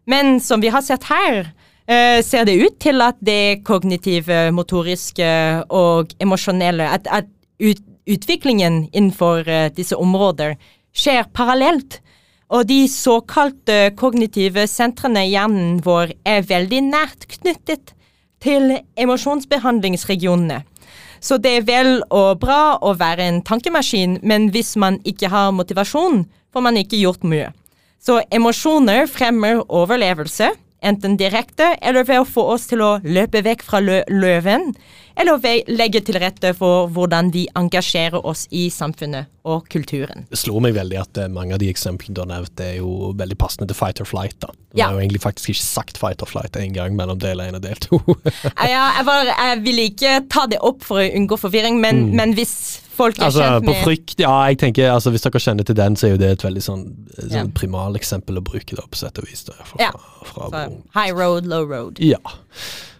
Men 0.06 0.40
som 0.40 0.60
vi 0.60 0.70
har 0.72 0.84
sett 0.84 1.06
her, 1.08 1.48
uh, 1.90 2.20
ser 2.24 2.46
det 2.48 2.58
ut 2.60 2.78
til 2.82 3.02
at 3.04 3.18
det 3.24 3.64
kognitive, 3.64 4.50
motoriske 4.52 5.30
og 5.72 6.14
emosjonelle 6.20 6.88
At, 6.98 7.08
at 7.08 7.30
ut, 7.62 7.80
utviklingen 8.06 8.88
innenfor 8.92 9.48
uh, 9.48 9.68
disse 9.74 9.96
områder 9.96 10.56
skjer 10.94 11.24
parallelt. 11.32 12.00
Og 12.52 12.68
de 12.68 12.84
såkalte 12.90 13.94
kognitive 13.96 14.66
sentrene 14.70 15.24
i 15.26 15.32
hjernen 15.32 15.80
vår 15.84 16.12
er 16.28 16.44
veldig 16.46 16.82
nært 16.92 17.26
knyttet 17.32 17.94
til 18.44 18.76
emosjonsbehandlingsregionene. 19.00 20.60
Så 21.24 21.38
det 21.40 21.54
er 21.56 21.64
vel 21.64 21.92
og 22.12 22.42
bra 22.42 22.76
å 22.84 22.92
være 23.00 23.24
en 23.24 23.40
tankemaskin, 23.46 24.18
men 24.22 24.50
hvis 24.52 24.74
man 24.76 24.98
ikke 25.08 25.30
har 25.32 25.54
motivasjon, 25.56 26.26
får 26.52 26.64
man 26.66 26.76
ikke 26.76 27.00
gjort 27.00 27.24
mye. 27.24 27.48
Så 28.04 28.18
emosjoner 28.36 29.06
fremmer 29.08 29.62
overlevelse, 29.72 30.50
enten 30.84 31.14
direkte 31.16 31.70
eller 31.80 32.04
ved 32.04 32.20
å 32.20 32.26
få 32.28 32.42
oss 32.52 32.66
til 32.68 32.82
å 32.84 32.98
løpe 33.00 33.40
vekk 33.46 33.62
fra 33.64 33.78
lø 33.80 34.02
løven, 34.12 34.74
eller 35.16 35.38
ved 35.40 35.62
å 35.70 35.76
legge 35.78 36.02
til 36.04 36.18
rette 36.20 36.50
for 36.58 36.90
hvordan 36.92 37.30
vi 37.32 37.46
engasjerer 37.56 38.20
oss 38.28 38.42
i 38.52 38.66
samfunnet 38.74 39.30
og 39.48 39.64
kulturen. 39.72 40.26
Det 40.28 40.36
slo 40.42 40.60
meg 40.60 40.76
veldig 40.76 41.00
at 41.00 41.22
eh, 41.22 41.30
mange 41.32 41.56
av 41.56 41.62
de 41.62 41.70
eksemplene 41.72 42.12
du 42.18 42.20
har 42.20 42.28
nevnt, 42.34 42.60
er 42.60 42.76
jo 42.82 43.14
veldig 43.16 43.38
passende 43.40 43.70
til 43.72 43.78
fight 43.80 44.04
or 44.04 44.10
flight. 44.10 44.36
da. 44.44 44.52
Du 44.74 44.82
Ja. 44.82 44.90
har 44.90 44.98
jo 44.98 45.04
egentlig 45.06 45.22
faktisk 45.24 45.54
ikke 45.54 45.64
sagt 45.64 45.96
fight 46.02 46.20
or 46.20 46.28
flight 46.28 46.56
en 46.60 46.76
gang 46.76 46.96
mellom 47.00 47.16
del 47.22 47.40
én 47.40 47.56
og 47.56 47.62
del 47.64 47.80
to. 47.80 48.02
Ja, 48.60 48.90
jeg, 48.98 49.06
var, 49.08 49.24
jeg 49.32 49.62
ville 49.64 49.88
ikke 49.88 50.18
ta 50.28 50.44
det 50.52 50.60
opp 50.60 50.84
for 50.84 51.00
å 51.00 51.08
unngå 51.08 51.40
forvirring, 51.40 51.80
men, 51.80 52.10
men 52.12 52.36
hvis 52.36 52.82
folk 52.96 53.18
er 53.18 53.26
altså, 53.26 53.42
kjent 53.42 53.64
på 53.66 53.72
med 53.72 53.82
frykt, 53.84 54.16
ja, 54.22 54.32
jeg 54.48 54.58
tenker, 54.62 54.90
altså, 54.92 55.10
Hvis 55.14 55.22
dere 55.26 55.40
kjenner 55.42 55.64
til 55.68 55.76
den, 55.78 55.96
så 55.96 56.06
er 56.08 56.14
jo 56.14 56.20
det 56.22 56.30
et 56.38 56.44
veldig 56.46 56.62
sånn, 56.64 56.84
sånn 57.18 57.34
Ja. 57.34 57.44
primaleksempel 57.54 58.38
å 58.40 58.44
bruke, 58.44 58.76
da, 58.78 58.82
på 58.90 58.96
sett 59.00 59.18
og 59.18 59.28
vis. 59.28 59.44
Da, 59.44 59.52
fra, 59.64 59.80
Ja. 59.80 59.90
fra, 60.24 60.48
så, 60.50 60.82
High 60.94 61.12
road, 61.12 61.46
low 61.46 61.64
road. 61.66 61.98
Ja. 62.00 62.18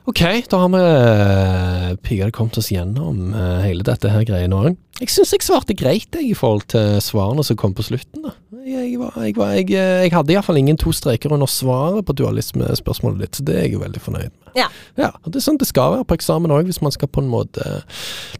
Ok, 0.05 0.21
da 0.53 0.59
har 0.61 0.69
vi 0.69 0.81
uh, 0.85 1.95
piggene 2.05 2.33
kommet 2.35 2.59
oss 2.61 2.69
gjennom 2.69 3.31
eh, 3.33 3.63
hele 3.65 3.85
dette 3.87 4.11
her 4.13 4.27
greiene 4.29 4.59
òg. 4.59 4.75
Jeg 5.01 5.11
syns 5.11 5.33
jeg 5.33 5.47
svarte 5.47 5.75
greit 5.75 6.13
jeg, 6.13 6.27
i 6.29 6.37
forhold 6.37 6.67
til 6.75 6.99
svarene 7.01 7.45
som 7.47 7.57
kom 7.57 7.73
på 7.75 7.87
slutten. 7.87 8.27
da. 8.27 8.35
Jeg, 8.65 8.99
var, 9.01 9.17
jeg, 9.25 9.35
var, 9.37 9.55
jeg, 9.57 9.71
eh, 9.73 10.05
jeg 10.05 10.13
hadde 10.13 10.35
iallfall 10.35 10.61
ingen 10.61 10.77
to 10.81 10.93
streker 10.93 11.33
under 11.33 11.49
svaret 11.49 12.05
på 12.05 12.17
dualismespørsmålet 12.21 13.25
ditt, 13.25 13.39
så 13.41 13.49
det 13.49 13.57
er 13.57 13.67
jeg 13.67 13.75
jo 13.79 13.83
veldig 13.83 14.05
fornøyd 14.05 14.29
med. 14.29 14.53
Ja. 14.61 14.69
Ja, 15.01 15.11
og 15.25 15.33
Det 15.33 15.41
er 15.41 15.47
sånn 15.49 15.61
det 15.61 15.71
skal 15.73 15.97
være 15.97 16.07
på 16.09 16.19
eksamen 16.21 16.53
òg, 16.53 16.69
hvis 16.69 16.83
man 16.85 16.93
skal 16.93 17.09
på 17.09 17.25
en 17.25 17.33
måte 17.33 17.81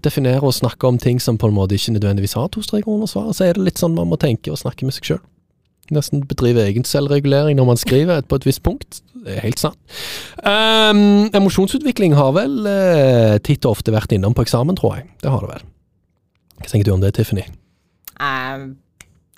definere 0.05 0.45
og 0.45 0.57
snakke 0.57 0.89
om 0.89 1.01
ting 1.01 1.17
som 1.21 1.41
på 1.41 1.49
en 1.49 1.57
måte 1.57 1.81
ikke 1.81 1.97
nødvendigvis 1.97 2.37
har 2.37 2.53
to 2.53 2.63
streker 2.65 2.93
under 2.93 3.09
svaret, 3.09 3.41
så 3.41 3.49
er 3.49 3.57
det 3.57 3.65
litt 3.71 3.81
sånn 3.81 3.97
man 3.97 4.13
må 4.13 4.21
tenke 4.21 4.53
og 4.53 4.61
snakke 4.61 4.85
med 4.85 4.97
seg 4.97 5.15
sjøl. 5.15 5.25
Nesten 5.93 6.23
bedrive 6.29 6.65
egen 6.65 6.85
selvregulering 6.89 7.59
når 7.59 7.73
man 7.73 7.81
skriver 7.81 8.25
på 8.25 8.39
et 8.41 8.47
visst 8.49 8.63
punkt. 8.65 9.03
Det 9.25 9.37
er 9.37 9.45
helt 9.45 9.61
sant. 9.61 9.77
Um, 10.43 11.29
emosjonsutvikling 11.31 12.17
har 12.19 12.33
vel 12.35 12.57
uh, 12.67 13.37
titt 13.45 13.67
og 13.69 13.79
ofte 13.79 13.95
vært 13.95 14.15
innom 14.17 14.35
på 14.35 14.43
eksamen, 14.47 14.79
tror 14.79 14.99
jeg. 14.99 15.07
Det 15.23 15.31
har 15.31 15.45
det 15.45 15.53
vel. 15.53 15.69
Hva 16.59 16.71
tenker 16.71 16.89
du 16.89 16.95
om 16.97 17.05
det, 17.05 17.13
Tiffany? 17.17 17.45
Eh, 18.15 18.65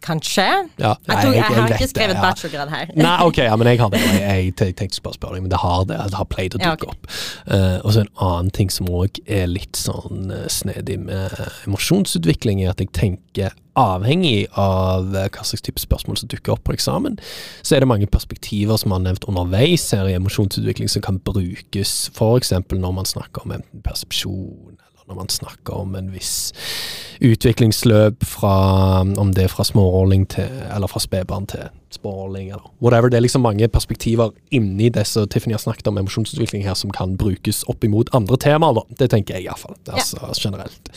kanskje? 0.05 0.47
Ja, 0.79 0.95
Jeg, 0.95 1.09
nei, 1.09 1.17
jeg, 1.25 1.35
jeg, 1.35 1.45
har 1.45 1.57
ikke 1.57 1.77
ikke 1.77 1.83
det, 1.83 1.91
skrevet 1.91 2.17
ja. 2.17 2.23
bachelorgrad 2.23 2.73
her. 2.75 2.95
Nei, 2.97 3.17
ok, 3.27 3.39
ja, 3.47 3.57
men 3.57 3.71
jeg 3.71 3.81
har 3.81 3.93
det. 3.93 4.01
Jeg, 4.01 4.23
jeg, 4.31 4.55
jeg 4.61 4.77
tenkte 4.79 5.05
bare 5.05 5.17
å 5.17 5.19
spørre 5.19 5.37
deg, 5.39 5.45
men 5.47 5.53
det 5.53 5.61
har 5.63 5.85
det. 5.91 6.01
Det 6.13 6.21
har 6.21 6.31
pleid 6.33 6.57
å 6.57 6.63
dukke 6.63 6.91
opp. 6.93 7.13
Uh, 7.49 7.79
og 7.83 7.93
så 7.95 8.05
en 8.05 8.13
annen 8.29 8.51
ting 8.57 8.73
som 8.73 8.91
òg 8.93 9.21
er 9.27 9.47
litt 9.51 9.79
sånn 9.79 10.33
uh, 10.33 10.47
snedig 10.53 10.99
med 11.03 11.37
emosjonsutvikling, 11.67 12.65
er 12.65 12.75
at 12.75 12.83
jeg 12.83 12.93
tenker 12.97 13.55
avhengig 13.77 14.47
av 14.57 15.13
eh, 15.13 15.29
hva 15.29 15.43
slags 15.45 15.65
type 15.67 15.83
spørsmål 15.83 16.17
som 16.17 16.31
dukker 16.33 16.55
opp 16.55 16.63
på 16.65 16.73
eksamen, 16.77 17.19
så 17.61 17.77
er 17.77 17.85
det 17.85 17.91
mange 17.91 18.09
perspektiver 18.09 18.81
som 18.81 18.89
man 18.93 19.03
har 19.05 19.13
nevnt 19.13 19.29
underveis 19.29 19.85
her 19.93 20.09
i 20.09 20.17
emosjonsutvikling 20.17 20.89
som 20.89 21.05
kan 21.05 21.21
brukes, 21.21 21.93
f.eks. 22.15 22.55
når 22.73 22.97
man 22.97 23.09
snakker 23.09 23.45
om 23.45 23.53
enten 23.59 23.85
persepsjon, 23.85 24.79
når 25.07 25.15
man 25.15 25.33
snakker 25.33 25.75
om 25.75 25.95
en 25.99 26.13
viss 26.15 26.53
utviklingsløp 27.25 28.25
fra 28.27 28.57
om 29.07 29.33
det 29.35 29.47
er 29.47 29.53
fra 29.53 29.65
smårolling 29.65 30.27
til 30.29 30.51
Eller 30.75 30.91
fra 30.91 31.01
spedbarn 31.01 31.47
til 31.47 31.69
smååling, 31.95 32.49
eller 32.51 32.67
whatever. 32.83 33.11
Det 33.11 33.19
er 33.19 33.27
liksom 33.27 33.45
mange 33.47 33.69
perspektiver 33.69 34.33
inni 34.51 34.89
det 34.91 35.07
som 35.07 35.27
Tiffany 35.29 35.55
har 35.55 35.63
snakket 35.63 35.87
om 35.91 35.99
emosjonsutvikling 35.99 36.65
her, 36.67 36.75
som 36.75 36.91
kan 36.91 37.17
brukes 37.17 37.63
opp 37.71 37.85
imot 37.85 38.11
andre 38.17 38.37
temaer, 38.37 38.75
da. 38.81 38.87
Det 38.99 39.11
tenker 39.13 39.37
jeg 39.39 39.47
iallfall. 39.47 39.77
Altså 39.93 40.33
generelt. 40.41 40.91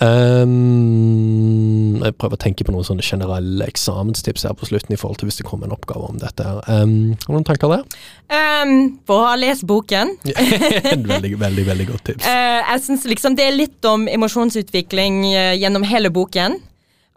Um, 0.00 2.00
jeg 2.02 2.14
prøver 2.20 2.36
å 2.36 2.40
tenke 2.40 2.64
på 2.66 2.72
noen 2.74 2.84
sånne 2.86 3.04
generelle 3.06 3.66
eksamenstips 3.68 4.44
her 4.48 4.56
på 4.58 4.68
slutten, 4.68 4.94
i 4.96 5.00
forhold 5.00 5.20
til 5.20 5.30
hvis 5.30 5.40
det 5.40 5.46
kommer 5.48 5.68
en 5.68 5.76
oppgave 5.76 6.08
om 6.10 6.18
dette. 6.20 6.44
her. 6.44 6.60
Um, 6.68 7.14
har 7.14 7.30
du 7.30 7.36
noen 7.36 7.46
tanker 7.48 7.72
der? 7.72 7.84
Um, 8.26 8.74
ha 9.08 9.34
lest 9.38 9.62
boken 9.68 10.16
En 10.26 11.04
veldig, 11.12 11.36
veldig, 11.40 11.64
veldig 11.68 11.86
godt 11.92 12.04
tips. 12.10 12.26
Uh, 12.26 12.60
Jeg 12.72 12.82
syns 12.86 13.06
liksom 13.08 13.36
det 13.38 13.46
er 13.46 13.54
litt 13.56 13.88
om 13.88 14.08
emosjonsutvikling 14.10 15.20
eh, 15.30 15.52
gjennom 15.60 15.84
hele 15.86 16.10
boken. 16.12 16.58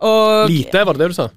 Og 0.06 0.52
Lite, 0.52 0.84
var 0.86 0.96
det 0.96 1.04
det 1.04 1.12
du 1.12 1.18
sa? 1.18 1.28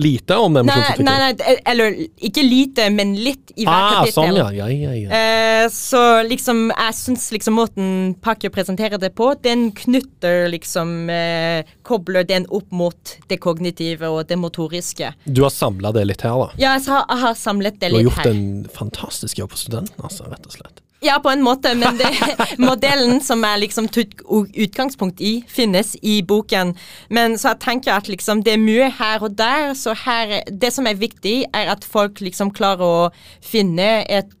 Lite 0.00 0.36
om 0.36 0.54
Nei, 0.54 0.62
emosjonsutvikling? 0.64 1.06
nei, 1.06 1.32
nei, 1.38 1.54
eller 1.72 1.98
ikke 2.30 2.44
lite, 2.44 2.88
men 2.94 3.14
litt 3.18 3.52
i 3.56 3.66
hver 3.66 3.74
ah, 3.74 3.94
kapittel. 4.00 4.16
sånn, 4.16 4.38
ja. 4.40 4.48
ja, 4.56 4.68
ja, 4.72 4.94
ja. 4.96 5.20
Eh, 5.20 5.66
så 5.74 6.02
liksom, 6.26 6.66
jeg 6.72 6.96
syns 6.98 7.28
liksom 7.34 7.58
måten 7.58 7.88
Pakker 8.24 8.52
presenterer 8.54 9.00
det 9.00 9.12
på, 9.18 9.32
den 9.44 9.68
knytter 9.76 10.48
liksom 10.52 11.10
eh, 11.12 11.68
Kobler 11.86 12.26
den 12.26 12.48
opp 12.50 12.70
mot 12.74 13.16
det 13.30 13.40
kognitive 13.42 14.10
og 14.10 14.26
det 14.30 14.38
motoriske. 14.40 15.14
Du 15.24 15.42
har 15.46 15.54
samla 15.54 15.94
det 15.96 16.06
litt 16.10 16.26
her, 16.26 16.36
da. 16.40 16.50
Ja, 16.60 16.76
jeg 16.78 16.88
har, 16.90 17.06
jeg 17.08 17.24
har 17.24 17.34
samlet 17.38 17.80
det 17.80 17.92
Du 17.92 18.00
har 18.00 18.06
gjort 18.10 18.22
her. 18.24 18.34
en 18.34 18.68
fantastisk 18.74 19.42
jobb 19.42 19.54
for 19.54 19.62
studenten, 19.62 19.98
altså, 20.04 20.28
rett 20.30 20.46
og 20.46 20.58
slett. 20.58 20.82
Ja, 21.00 21.16
på 21.22 21.30
en 21.32 21.42
måte, 21.42 21.72
men 21.74 21.96
det, 21.96 22.10
modellen 22.60 23.22
som 23.24 23.44
er 23.48 23.60
liksom 23.62 23.88
tok 23.92 24.20
utgangspunkt 24.28 25.20
i, 25.24 25.38
finnes 25.48 25.94
i 26.02 26.18
boken. 26.22 26.74
Men 27.08 27.38
så 27.40 27.54
jeg 27.54 27.62
tenker 27.64 27.94
at 27.96 28.10
liksom 28.10 28.42
det 28.44 28.54
er 28.56 28.60
mye 28.60 28.90
her 28.98 29.24
og 29.24 29.38
der, 29.38 29.72
så 29.78 29.94
her 29.96 30.40
Det 30.50 30.72
som 30.74 30.86
er 30.86 31.00
viktig, 31.00 31.44
er 31.56 31.72
at 31.72 31.86
folk 31.88 32.20
liksom 32.20 32.52
klarer 32.56 32.84
å 32.84 33.08
finne 33.44 34.04
et, 34.04 34.36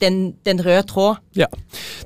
den, 0.00 0.22
den 0.46 0.62
røde 0.62 0.86
tråd. 0.90 1.20
Ja. 1.34 1.50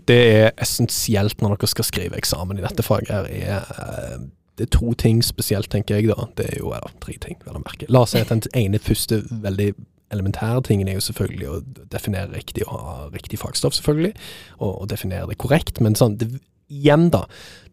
Det 0.09 0.19
er 0.33 0.51
essensielt 0.57 1.43
når 1.43 1.59
dere 1.59 1.71
skal 1.75 1.89
skrive 1.89 2.19
eksamen 2.19 2.59
i 2.59 2.65
dette 2.65 2.85
faget. 2.87 3.13
her, 3.13 3.29
er 3.29 3.61
eh, 3.61 4.19
det 4.59 4.67
er 4.67 4.73
to 4.75 4.93
ting 4.99 5.21
spesielt, 5.23 5.71
tenker 5.71 5.99
jeg. 5.99 6.09
da. 6.11 6.27
Det 6.37 6.49
er 6.53 6.59
jo 6.59 6.73
eller, 6.75 6.91
tre 7.03 7.15
ting, 7.23 7.39
vel 7.45 7.61
å 7.61 7.63
merke. 7.63 7.87
La 7.93 8.03
oss 8.03 8.17
si 8.17 8.23
at 8.23 8.33
den 8.33 8.43
ene 8.59 8.81
første 8.83 9.21
veldig 9.31 9.71
elementære 10.15 10.65
tingene 10.69 10.93
er 10.93 11.01
jo 11.01 11.07
selvfølgelig 11.09 11.49
å 11.49 11.63
definere 11.93 12.33
riktig 12.35 12.67
og 12.67 12.75
ha 12.75 12.99
riktig 13.15 13.41
fagstoff, 13.41 13.77
selvfølgelig. 13.79 14.15
Og, 14.59 14.71
og 14.83 14.91
definere 14.91 15.29
det 15.31 15.41
korrekt. 15.43 15.83
Men 15.85 15.99
sånn, 15.99 16.17
det, 16.21 16.31
igjen, 16.69 17.09
da. 17.15 17.25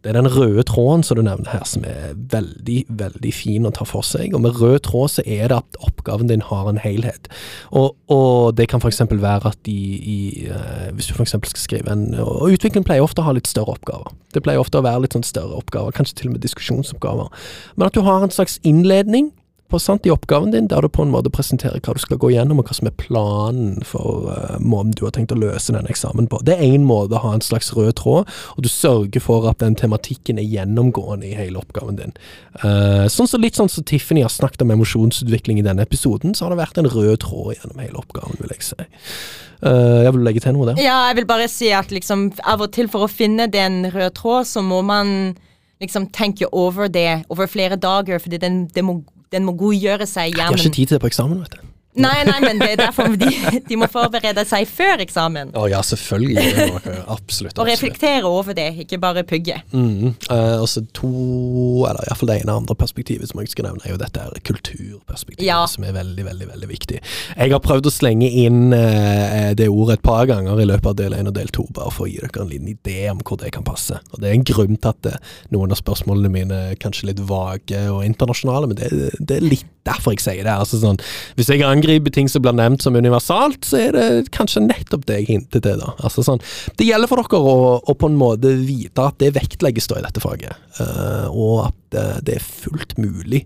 Det 0.05 0.11
er 0.11 0.19
den 0.19 0.29
røde 0.29 0.61
tråden 0.69 1.01
som 1.03 1.17
du 1.17 1.23
nevner 1.25 1.49
her, 1.49 1.63
som 1.65 1.85
er 1.89 2.11
veldig, 2.13 2.83
veldig 2.93 3.31
fin 3.33 3.65
å 3.65 3.71
ta 3.73 3.87
for 3.89 4.05
seg. 4.05 4.35
Og 4.37 4.43
med 4.43 4.59
rød 4.61 4.83
tråd 4.85 5.15
så 5.15 5.23
er 5.25 5.49
det 5.49 5.57
at 5.57 5.79
oppgaven 5.87 6.29
din 6.29 6.43
har 6.45 6.69
en 6.69 6.77
helhet. 6.77 7.25
Og, 7.73 7.95
og 8.13 8.53
det 8.57 8.67
kan 8.69 8.83
f.eks. 8.83 9.01
være 9.09 9.49
at 9.49 9.71
i, 9.71 9.79
i 9.97 10.19
uh, 10.45 10.91
Hvis 10.93 11.09
du 11.09 11.15
f.eks. 11.15 11.33
skal 11.33 11.63
skrive 11.63 11.95
en 11.95 12.13
Og 12.21 12.53
utvikling 12.53 12.85
pleier 12.85 13.01
ofte 13.01 13.23
å 13.23 13.25
ha 13.25 13.33
litt 13.33 13.49
større 13.49 13.73
oppgaver. 13.73 14.13
Det 14.35 14.43
pleier 14.45 14.61
ofte 14.61 14.77
å 14.77 14.85
være 14.85 15.07
litt 15.07 15.17
sånn 15.17 15.25
større 15.25 15.57
oppgaver, 15.57 15.95
kanskje 15.97 16.21
til 16.21 16.29
og 16.29 16.37
med 16.37 16.45
diskusjonsoppgaver. 16.45 17.49
Men 17.75 17.89
at 17.89 17.97
du 17.97 18.05
har 18.05 18.21
en 18.21 18.35
slags 18.35 18.59
innledning 18.61 19.33
på 19.71 19.79
sant, 19.81 20.05
i 20.05 20.11
oppgaven 20.13 20.51
din, 20.53 20.67
der 20.69 20.85
du 20.85 20.89
på 20.93 21.01
en 21.01 21.11
måte 21.13 21.31
presenterer 21.33 21.81
hva 21.81 21.95
du 21.97 22.01
skal 22.03 22.19
gå 22.21 22.29
gjennom, 22.35 22.59
og 22.61 22.69
hva 22.69 22.75
som 22.77 22.89
er 22.89 22.95
planen 23.01 23.79
for 23.87 24.27
uh, 24.29 24.57
måten 24.61 24.93
du 24.93 25.05
har 25.07 25.15
tenkt 25.15 25.33
å 25.33 25.39
løse 25.39 25.73
den 25.73 25.89
eksamen 25.89 26.29
på. 26.29 26.39
Det 26.45 26.53
er 26.55 26.75
én 26.75 26.85
måte 26.85 27.17
å 27.17 27.23
ha 27.23 27.33
en 27.35 27.43
slags 27.45 27.71
rød 27.73 27.95
tråd, 28.01 28.29
og 28.55 28.65
du 28.65 28.69
sørger 28.69 29.23
for 29.23 29.47
at 29.49 29.63
den 29.63 29.77
tematikken 29.79 30.41
er 30.41 30.45
gjennomgående 30.45 31.31
i 31.31 31.37
hele 31.37 31.61
oppgaven 31.63 31.97
din. 32.01 32.13
Uh, 32.61 33.09
sånn 33.11 33.29
så 33.29 33.41
Litt 33.45 33.57
sånn 33.59 33.69
som 33.69 33.85
Tiffany 33.85 34.23
har 34.25 34.31
snakket 34.33 34.63
om 34.63 34.71
emosjonsutvikling 34.73 35.59
i 35.61 35.65
denne 35.65 35.83
episoden, 35.85 36.33
så 36.33 36.45
har 36.45 36.53
det 36.53 36.61
vært 36.63 36.79
en 36.81 36.89
rød 36.89 37.19
tråd 37.25 37.57
gjennom 37.57 37.81
hele 37.83 37.99
oppgaven, 37.99 38.39
vil 38.41 38.53
jeg 38.55 38.69
si. 38.69 38.87
Uh, 39.65 40.05
jeg 40.05 40.13
vil 40.15 40.23
legge 40.25 40.45
til 40.45 40.55
noe 40.55 40.69
der. 40.71 40.81
Ja, 40.81 41.01
jeg 41.09 41.19
vil 41.19 41.27
bare 41.29 41.49
si 41.51 41.73
at 41.73 41.93
liksom 41.93 42.29
av 42.45 42.63
og 42.65 42.73
til 42.75 42.89
for 42.91 43.05
å 43.05 43.11
finne 43.11 43.49
den 43.51 43.83
røde 43.89 44.13
tråd, 44.17 44.49
så 44.49 44.63
må 44.65 44.81
man 44.85 45.35
liksom 45.81 46.07
tenke 46.15 46.47
over 46.53 46.87
det 46.91 47.25
over 47.33 47.49
flere 47.51 47.77
dager, 47.81 48.19
fordi 48.21 48.39
den, 48.41 48.65
det 48.73 48.83
må, 48.85 48.99
den 49.31 49.45
må 49.47 49.55
godgjøre 49.57 50.05
seg 50.09 50.33
i 50.33 50.37
Jeg 50.37 50.45
har 50.45 50.57
ikke 50.57 50.75
tid 50.75 50.85
til 50.85 50.95
det 50.95 51.01
på 51.01 51.11
eksamen, 51.11 51.39
vet 51.41 51.57
du. 51.57 51.74
Nei, 51.95 52.23
nei, 52.27 52.39
men 52.43 52.59
det 52.59 52.69
er 52.73 52.79
derfor 52.81 53.13
de, 53.19 53.29
de 53.69 53.77
må 53.79 53.87
forberede 53.91 54.43
seg 54.47 54.67
før 54.67 54.99
eksamen. 55.05 55.53
Å 55.55 55.65
ja, 55.71 55.79
selvfølgelig. 55.85 56.35
Det 56.57 56.65
må 56.73 56.81
dere. 56.83 57.03
Absolutt. 57.15 57.55
Og 57.61 57.69
reflektere 57.69 58.27
over 58.27 58.55
det, 58.57 58.65
ikke 58.83 58.99
bare 59.01 59.23
pugge. 59.27 59.61
Mm. 59.71 60.11
Eh, 60.31 60.57
og 60.59 60.67
så 60.71 60.83
to, 60.95 61.11
eller 61.87 62.03
iallfall 62.09 62.31
det 62.33 62.37
ene 62.43 62.55
andre 62.59 62.75
perspektivet 62.79 63.31
som 63.31 63.39
jeg 63.41 63.53
skal 63.53 63.69
nevne, 63.69 63.83
er 63.87 63.93
jo 63.95 63.99
dette 64.01 64.25
her 64.25 64.35
kulturperspektivet, 64.45 65.47
Ja. 65.47 65.61
som 65.71 65.85
er 65.87 65.93
veldig, 65.95 66.25
veldig 66.27 66.47
veldig 66.51 66.69
viktig. 66.69 66.99
Jeg 67.37 67.53
har 67.55 67.63
prøvd 67.63 67.87
å 67.87 67.93
slenge 67.95 68.27
inn 68.43 68.73
eh, 68.75 69.53
det 69.55 69.69
ordet 69.71 69.99
et 69.99 70.05
par 70.05 70.27
ganger 70.29 70.59
i 70.59 70.67
løpet 70.67 70.91
av 70.91 70.97
del 70.99 71.15
én 71.15 71.31
og 71.31 71.37
del 71.37 71.47
to, 71.55 71.63
bare 71.75 71.93
for 71.95 72.07
å 72.07 72.11
gi 72.11 72.19
dere 72.19 72.43
en 72.43 72.51
liten 72.51 72.73
idé 72.75 73.07
om 73.13 73.23
hvor 73.23 73.39
det 73.39 73.53
kan 73.55 73.63
passe. 73.67 74.01
Og 74.11 74.19
Det 74.19 74.29
er 74.29 74.35
en 74.35 74.47
grunn 74.51 74.75
til 74.75 74.91
at 74.91 75.11
eh, 75.13 75.31
noen 75.55 75.71
av 75.71 75.79
spørsmålene 75.79 76.33
mine 76.33 76.61
er 76.73 76.75
kanskje 76.81 77.11
litt 77.13 77.23
vage 77.29 77.85
og 77.93 78.03
internasjonale, 78.03 78.67
men 78.67 78.81
det, 78.83 78.91
det 79.19 79.39
er 79.39 79.47
litt 79.47 79.71
derfor 79.85 80.15
jeg 80.15 80.23
sier 80.23 80.43
det. 80.47 80.49
Altså 80.49 80.79
sånn, 80.81 80.97
Hvis 81.37 81.51
jeg 81.51 81.61
angriper 81.61 81.84
ting 82.15 82.29
som 82.31 82.43
blir 82.43 82.55
nevnt 82.55 82.83
som 82.83 82.95
universalt, 82.95 83.65
så 83.67 83.79
er 83.81 83.95
det 83.95 84.07
kanskje 84.35 84.65
nettopp 84.65 85.05
det 85.09 85.21
jeg 85.21 85.29
hinter 85.33 85.63
til. 85.63 85.81
da. 85.81 85.93
Altså 85.99 86.25
sånn, 86.25 86.41
Det 86.77 86.87
gjelder 86.87 87.11
for 87.11 87.21
dere 87.21 87.39
å, 87.39 87.55
å 87.79 87.97
på 87.97 88.11
en 88.11 88.19
måte 88.19 88.53
vite 88.61 89.05
at 89.05 89.19
det 89.21 89.33
vektlegges 89.35 89.89
da 89.91 89.99
i 89.99 90.05
dette 90.05 90.23
faget, 90.23 90.55
uh, 90.79 91.27
og 91.31 91.67
at 91.69 91.99
uh, 91.99 92.19
det 92.25 92.39
er 92.39 92.45
fullt 92.45 92.97
mulig 93.01 93.45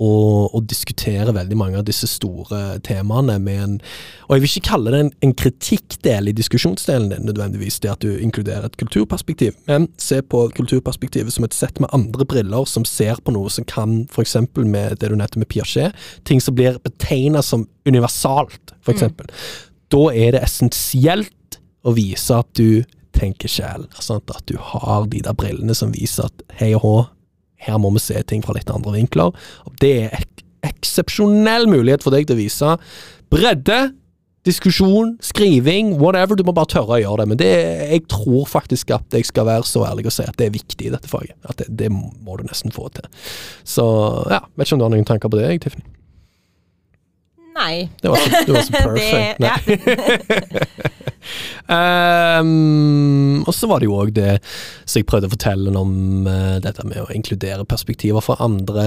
å, 0.00 0.10
å 0.56 0.60
diskutere 0.64 1.34
veldig 1.36 1.58
mange 1.60 1.80
av 1.80 1.86
disse 1.88 2.08
store 2.08 2.78
temaene 2.86 3.36
med 3.42 3.62
en 3.64 3.74
Og 4.28 4.36
jeg 4.36 4.42
vil 4.42 4.50
ikke 4.50 4.68
kalle 4.70 4.92
det 4.94 5.00
en, 5.04 5.10
en 5.26 5.34
kritikkdel 5.36 6.30
i 6.30 6.34
diskusjonsdelen 6.36 7.10
din, 7.12 7.26
nødvendigvis 7.28 7.80
det 7.84 7.90
at 7.92 8.04
du 8.04 8.14
inkluderer 8.16 8.68
et 8.68 8.78
kulturperspektiv, 8.80 9.56
men 9.66 9.88
se 10.00 10.20
på 10.22 10.44
kulturperspektivet 10.56 11.34
som 11.34 11.44
et 11.46 11.56
sett 11.56 11.80
med 11.82 11.90
andre 11.96 12.26
briller 12.28 12.68
som 12.70 12.86
ser 12.88 13.20
på 13.24 13.34
noe 13.34 13.50
som 13.52 13.66
kan, 13.68 14.04
f.eks. 14.12 14.36
med 14.56 15.00
det 15.00 15.10
du 15.10 15.16
nevnte 15.18 15.42
med 15.42 15.50
Piaget, 15.50 15.98
ting 16.28 16.40
som 16.40 16.54
blir 16.56 16.78
betegna 16.84 17.42
som 17.42 17.66
universalt, 17.88 18.74
f.eks. 18.86 19.04
Da 19.90 20.06
er 20.14 20.36
det 20.36 20.44
essensielt 20.46 21.60
å 21.82 21.94
vise 21.96 22.38
at 22.38 22.50
du 22.54 22.84
tenker 23.16 23.50
sjæl. 23.50 23.88
At 23.90 24.46
du 24.46 24.56
har 24.60 25.08
de 25.10 25.22
der 25.24 25.36
brillene 25.36 25.74
som 25.76 25.92
viser 25.94 26.30
at 26.30 26.44
hei 26.60 26.72
og 26.78 26.84
hå, 26.84 26.94
her 27.66 27.80
må 27.80 27.92
vi 27.94 28.02
se 28.02 28.20
ting 28.28 28.44
fra 28.44 28.56
litt 28.56 28.70
andre 28.72 28.96
vinkler. 28.96 29.32
Det 29.82 29.94
er 30.06 30.14
ek 30.20 30.46
eksepsjonell 30.60 31.64
mulighet 31.70 32.04
for 32.04 32.12
deg 32.12 32.26
til 32.28 32.36
å 32.36 32.40
vise 32.40 32.74
bredde, 33.32 33.78
diskusjon, 34.44 35.14
skriving, 35.24 35.94
whatever. 36.00 36.36
Du 36.36 36.44
må 36.44 36.54
bare 36.56 36.68
tørre 36.72 36.96
å 36.96 37.00
gjøre 37.00 37.22
det. 37.22 37.28
Men 37.30 37.40
det, 37.40 37.52
jeg 37.94 38.04
tror 38.12 38.48
faktisk 38.48 38.92
at 38.96 39.16
jeg 39.16 39.28
skal 39.28 39.48
være 39.48 39.68
så 39.68 39.84
ærlig 39.88 40.08
og 40.08 40.16
si 40.16 40.26
at 40.26 40.36
det 40.40 40.48
er 40.48 40.56
viktig 40.56 40.88
i 40.88 40.92
dette 40.92 41.10
faget. 41.10 41.36
At 41.48 41.60
det, 41.60 41.68
det 41.82 41.90
må 41.92 42.36
du 42.36 42.44
nesten 42.48 42.74
få 42.74 42.88
til. 42.96 43.08
Så 43.68 43.86
ja, 44.32 44.42
vet 44.56 44.68
ikke 44.68 44.78
om 44.78 44.82
du 44.82 44.88
har 44.88 44.94
noen 44.96 45.08
tanker 45.08 45.32
på 45.32 45.40
det, 45.40 45.48
jeg, 45.48 45.64
Tiffany? 45.66 45.99
Nei. 47.60 47.88
Det 48.00 48.12
var 48.12 48.16
så, 48.24 48.42
det 48.46 48.56
var 48.56 48.62
så 48.66 48.72
perfect. 48.78 49.40
Det. 49.40 50.90
Ehm, 51.70 53.42
og 53.46 53.54
så 53.54 53.68
var 53.70 53.80
det 53.80 53.86
jo 53.86 53.98
òg 54.00 54.12
det 54.16 54.38
som 54.88 54.98
jeg 54.98 55.06
prøvde 55.06 55.28
å 55.28 55.34
fortelle 55.34 55.72
om 55.78 56.26
uh, 56.26 56.56
dette 56.62 56.82
med 56.88 56.98
å 57.04 57.10
inkludere 57.14 57.66
perspektiver 57.68 58.24
fra 58.24 58.36
andre, 58.42 58.84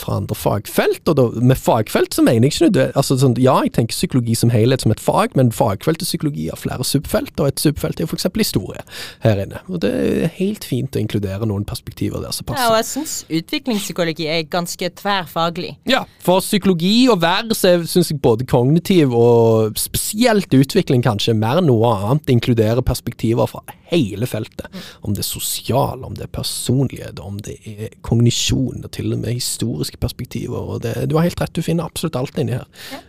fra 0.00 0.18
andre 0.18 0.34
fagfelt. 0.38 1.04
Og 1.06 1.18
da, 1.18 1.26
med 1.38 1.60
fagfelt 1.60 2.16
så 2.16 2.24
mener 2.26 2.48
jeg 2.48 2.56
ikke 2.56 2.70
det, 2.74 2.88
altså 2.98 3.18
sånn, 3.20 3.36
Ja, 3.38 3.58
jeg 3.62 3.74
tenker 3.76 3.94
psykologi 3.94 4.34
som 4.38 4.50
helhet 4.50 4.82
som 4.82 4.94
et 4.94 5.02
fag, 5.02 5.36
men 5.38 5.52
fagfelt 5.54 6.02
til 6.02 6.08
psykologi 6.10 6.48
har 6.50 6.58
flere 6.58 6.86
subfelt, 6.86 7.34
og 7.38 7.52
et 7.52 7.62
subfelt 7.62 8.02
er 8.02 8.08
f.eks. 8.10 8.26
historie 8.38 8.82
her 9.22 9.44
inne. 9.44 9.62
Og 9.68 9.82
det 9.84 9.92
er 9.94 10.34
helt 10.38 10.66
fint 10.66 10.96
å 10.96 11.02
inkludere 11.02 11.46
noen 11.48 11.66
perspektiver 11.68 12.24
der 12.24 12.34
som 12.34 12.48
passer. 12.48 12.64
ja, 12.64 12.72
og 12.72 12.80
jeg 12.80 12.90
syns 12.90 13.16
utviklingspsykologi 13.28 14.28
er 14.32 14.42
ganske 14.50 14.90
tverrfaglig. 14.98 15.76
Ja, 15.88 16.02
for 16.24 16.42
psykologi 16.42 17.06
og 17.12 17.22
vær 17.22 17.46
så 17.54 17.97
syns 17.98 18.12
jeg 18.12 18.20
både 18.22 18.46
kognitiv 18.48 19.12
og 19.16 19.78
spesielt 19.80 20.52
utvikling 20.54 21.02
kanskje 21.04 21.34
mer 21.36 21.60
enn 21.60 21.68
noe 21.68 21.90
annet 21.96 22.30
inkluderer 22.32 22.84
perspektiver 22.86 23.50
fra 23.50 23.64
hele 23.90 24.28
feltet. 24.30 24.70
Om 25.02 25.16
det 25.16 25.24
er 25.24 25.28
sosial, 25.28 26.04
om 26.06 26.14
det 26.16 26.28
er 26.28 26.32
personlighet, 26.38 27.20
om 27.24 27.40
det 27.44 27.58
er 27.66 27.92
kognisjon, 28.06 28.84
og 28.84 28.90
til 28.94 29.12
og 29.14 29.22
med 29.24 29.36
historiske 29.36 30.00
perspektiver. 30.00 30.74
Og 30.74 30.82
det, 30.86 30.94
du 31.10 31.18
har 31.18 31.26
helt 31.26 31.42
rett, 31.42 31.54
du 31.56 31.64
finner 31.64 31.88
absolutt 31.88 32.18
alt 32.20 32.38
inni 32.40 32.56
her. 32.56 32.66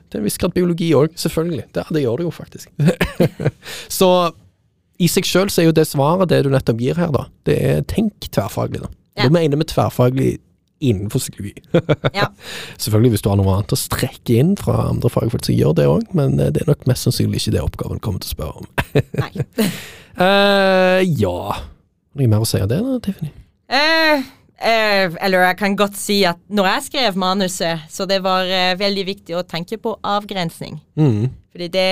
Til 0.09 0.21
en 0.21 0.27
viss 0.27 0.39
grad 0.41 0.55
biologi 0.57 0.91
òg, 0.97 1.13
selvfølgelig. 1.19 1.69
Det, 1.75 1.87
det 1.93 2.05
gjør 2.05 2.21
det 2.21 2.29
jo 2.29 2.35
faktisk. 2.35 2.71
så 3.99 4.11
i 4.99 5.07
seg 5.07 5.27
sjøl 5.27 5.51
er 5.53 5.69
jo 5.69 5.75
det 5.75 5.87
svaret 5.87 6.31
det 6.31 6.43
du 6.43 6.51
nettopp 6.51 6.81
gir 6.83 6.99
her, 6.99 7.11
da. 7.15 7.27
Det 7.47 7.57
er 7.71 7.83
tenk 7.87 8.27
tverrfaglig, 8.27 8.83
da. 8.83 8.93
Ja. 9.19 9.27
Da 9.27 9.33
mener 9.35 9.59
vi 9.59 9.67
tverrfaglig 9.67 10.31
innenfor 10.79 11.19
psykologi. 11.19 11.55
Ja. 12.19 12.29
Selvfølgelig, 12.77 13.11
hvis 13.13 13.23
du 13.23 13.29
har 13.29 13.37
noe 13.39 13.53
annet 13.53 13.73
å 13.75 13.79
strekke 13.79 14.39
inn 14.41 14.55
fra 14.59 14.89
andre 14.89 15.11
fagfelt, 15.13 15.45
så 15.45 15.53
gjør 15.53 15.75
det 15.77 15.85
òg, 15.89 16.09
men 16.17 16.39
eh, 16.39 16.49
det 16.55 16.63
er 16.63 16.71
nok 16.71 16.87
mest 16.89 17.05
sannsynlig 17.05 17.41
ikke 17.41 17.53
det 17.55 17.63
oppgaven 17.63 18.01
kommer 18.03 18.23
til 18.23 18.31
å 18.31 18.35
spørre 18.37 18.63
om. 18.63 18.69
Nei. 19.19 19.31
Eh, 20.19 21.01
ja 21.15 21.53
Noe 22.17 22.25
mer 22.27 22.41
å 22.43 22.47
si 22.49 22.59
av 22.59 22.65
det, 22.67 22.81
da, 22.83 22.97
Tiffany? 22.99 23.29
Uh, 23.71 24.25
eh, 24.59 25.13
eller 25.23 25.45
jeg 25.45 25.57
kan 25.61 25.77
godt 25.79 25.95
si 25.95 26.17
at 26.27 26.41
når 26.51 26.67
jeg 26.67 26.85
skrev 26.89 27.19
manuset, 27.21 27.85
så 27.87 28.03
det 28.09 28.17
var 28.25 28.49
veldig 28.81 29.05
viktig 29.07 29.37
å 29.39 29.45
tenke 29.47 29.77
på 29.79 29.93
avgrensning. 30.03 30.81
Mm. 30.99 31.29
Fordi 31.53 31.69
det 31.71 31.87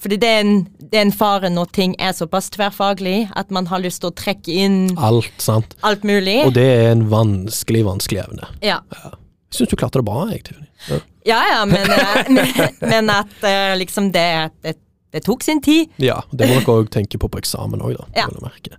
fordi 0.00 0.16
det 0.22 0.28
er, 0.28 0.40
en, 0.44 0.60
det 0.78 0.98
er 0.98 1.06
en 1.06 1.14
fare 1.14 1.50
når 1.52 1.70
ting 1.76 1.94
er 2.00 2.14
såpass 2.16 2.50
tverrfaglig 2.54 3.30
at 3.38 3.50
man 3.54 3.66
har 3.70 3.82
lyst 3.82 4.02
til 4.02 4.12
å 4.12 4.16
trekke 4.16 4.52
inn 4.64 4.78
Alt, 4.96 5.32
sant. 5.42 5.76
alt 5.82 6.06
mulig. 6.08 6.38
Og 6.46 6.54
det 6.56 6.66
er 6.76 6.92
en 6.92 7.06
vanskelig, 7.12 7.84
vanskelig 7.88 8.22
evne. 8.26 8.48
Ja, 8.64 8.80
Jeg 9.02 9.58
syns 9.58 9.72
du 9.72 9.76
klarte 9.76 10.00
det 10.00 10.06
bra, 10.08 10.26
jeg, 10.32 10.54
Ja. 10.88 11.00
ja, 11.28 11.40
ja 11.52 11.64
men, 11.68 11.90
eh, 11.92 12.30
men, 12.36 12.78
men 12.88 13.10
at 13.12 13.44
eh, 13.44 13.74
liksom 13.82 14.12
det, 14.14 14.28
det, 14.64 14.76
det 15.12 15.24
tok 15.26 15.44
sin 15.44 15.60
tid. 15.62 15.90
Ja, 16.00 16.22
det 16.32 16.48
må 16.48 16.60
dere 16.60 16.78
òg 16.80 16.92
tenke 16.94 17.20
på 17.20 17.28
på 17.28 17.42
eksamen 17.42 17.82
òg, 17.84 17.98
da. 17.98 18.08
Ja. 18.22 18.28
merke. 18.40 18.78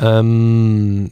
Um, 0.00 1.10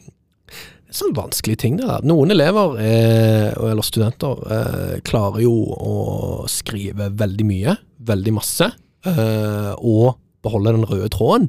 sånn 0.90 1.14
vanskelig 1.16 1.58
ting, 1.60 1.76
det 1.78 1.86
der. 1.88 2.04
Noen 2.08 2.32
elever, 2.32 2.78
eh, 2.80 3.52
eller 3.52 3.84
studenter, 3.86 4.40
eh, 4.50 5.00
klarer 5.06 5.44
jo 5.44 5.52
å 5.76 5.96
skrive 6.50 7.10
veldig 7.14 7.46
mye, 7.46 7.76
veldig 8.08 8.34
masse, 8.34 8.70
og 9.78 10.18
beholde 10.44 10.74
den 10.76 10.86
røde 10.88 11.08
tråden. 11.12 11.48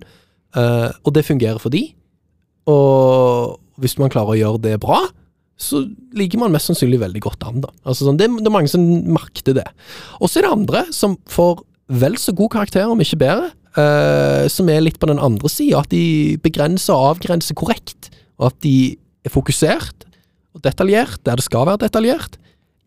Eh, 0.57 0.89
og 1.05 1.15
det 1.15 1.27
fungerer 1.27 1.61
for 1.61 1.73
de. 1.73 1.89
Og 2.69 3.57
hvis 3.81 3.97
man 3.99 4.11
klarer 4.11 4.35
å 4.35 4.39
gjøre 4.39 4.63
det 4.65 4.75
bra, 4.83 5.01
så 5.59 5.83
ligger 6.15 6.39
man 6.41 6.53
mest 6.55 6.69
sannsynlig 6.69 7.01
veldig 7.01 7.21
godt 7.23 7.43
an. 7.47 7.63
da. 7.65 7.71
Altså, 7.83 8.07
sånn, 8.07 8.19
det, 8.19 8.29
det 8.39 8.47
er 8.47 8.55
mange 8.55 8.71
som 8.71 8.83
merker 9.11 9.57
det. 9.57 9.67
Og 10.19 10.29
så 10.29 10.39
er 10.39 10.47
det 10.47 10.55
andre 10.55 10.85
som 10.95 11.17
får 11.29 11.63
vel 11.99 12.15
så 12.21 12.33
god 12.37 12.53
karakter, 12.53 12.87
om 12.87 13.01
ikke 13.01 13.19
bedre, 13.19 13.49
eh, 13.81 14.45
som 14.51 14.69
er 14.71 14.83
litt 14.85 14.99
på 15.01 15.09
den 15.09 15.21
andre 15.21 15.51
sida. 15.51 15.83
At 15.83 15.91
de 15.93 16.37
begrenser 16.43 16.95
og 16.95 17.15
avgrenser 17.15 17.57
korrekt, 17.59 18.11
og 18.39 18.53
at 18.53 18.61
de 18.65 18.95
er 19.25 19.33
fokusert 19.33 20.05
og 20.55 20.63
detaljert 20.63 21.19
der 21.27 21.39
det 21.39 21.45
skal 21.45 21.67
være 21.67 21.83
detaljert. 21.83 22.39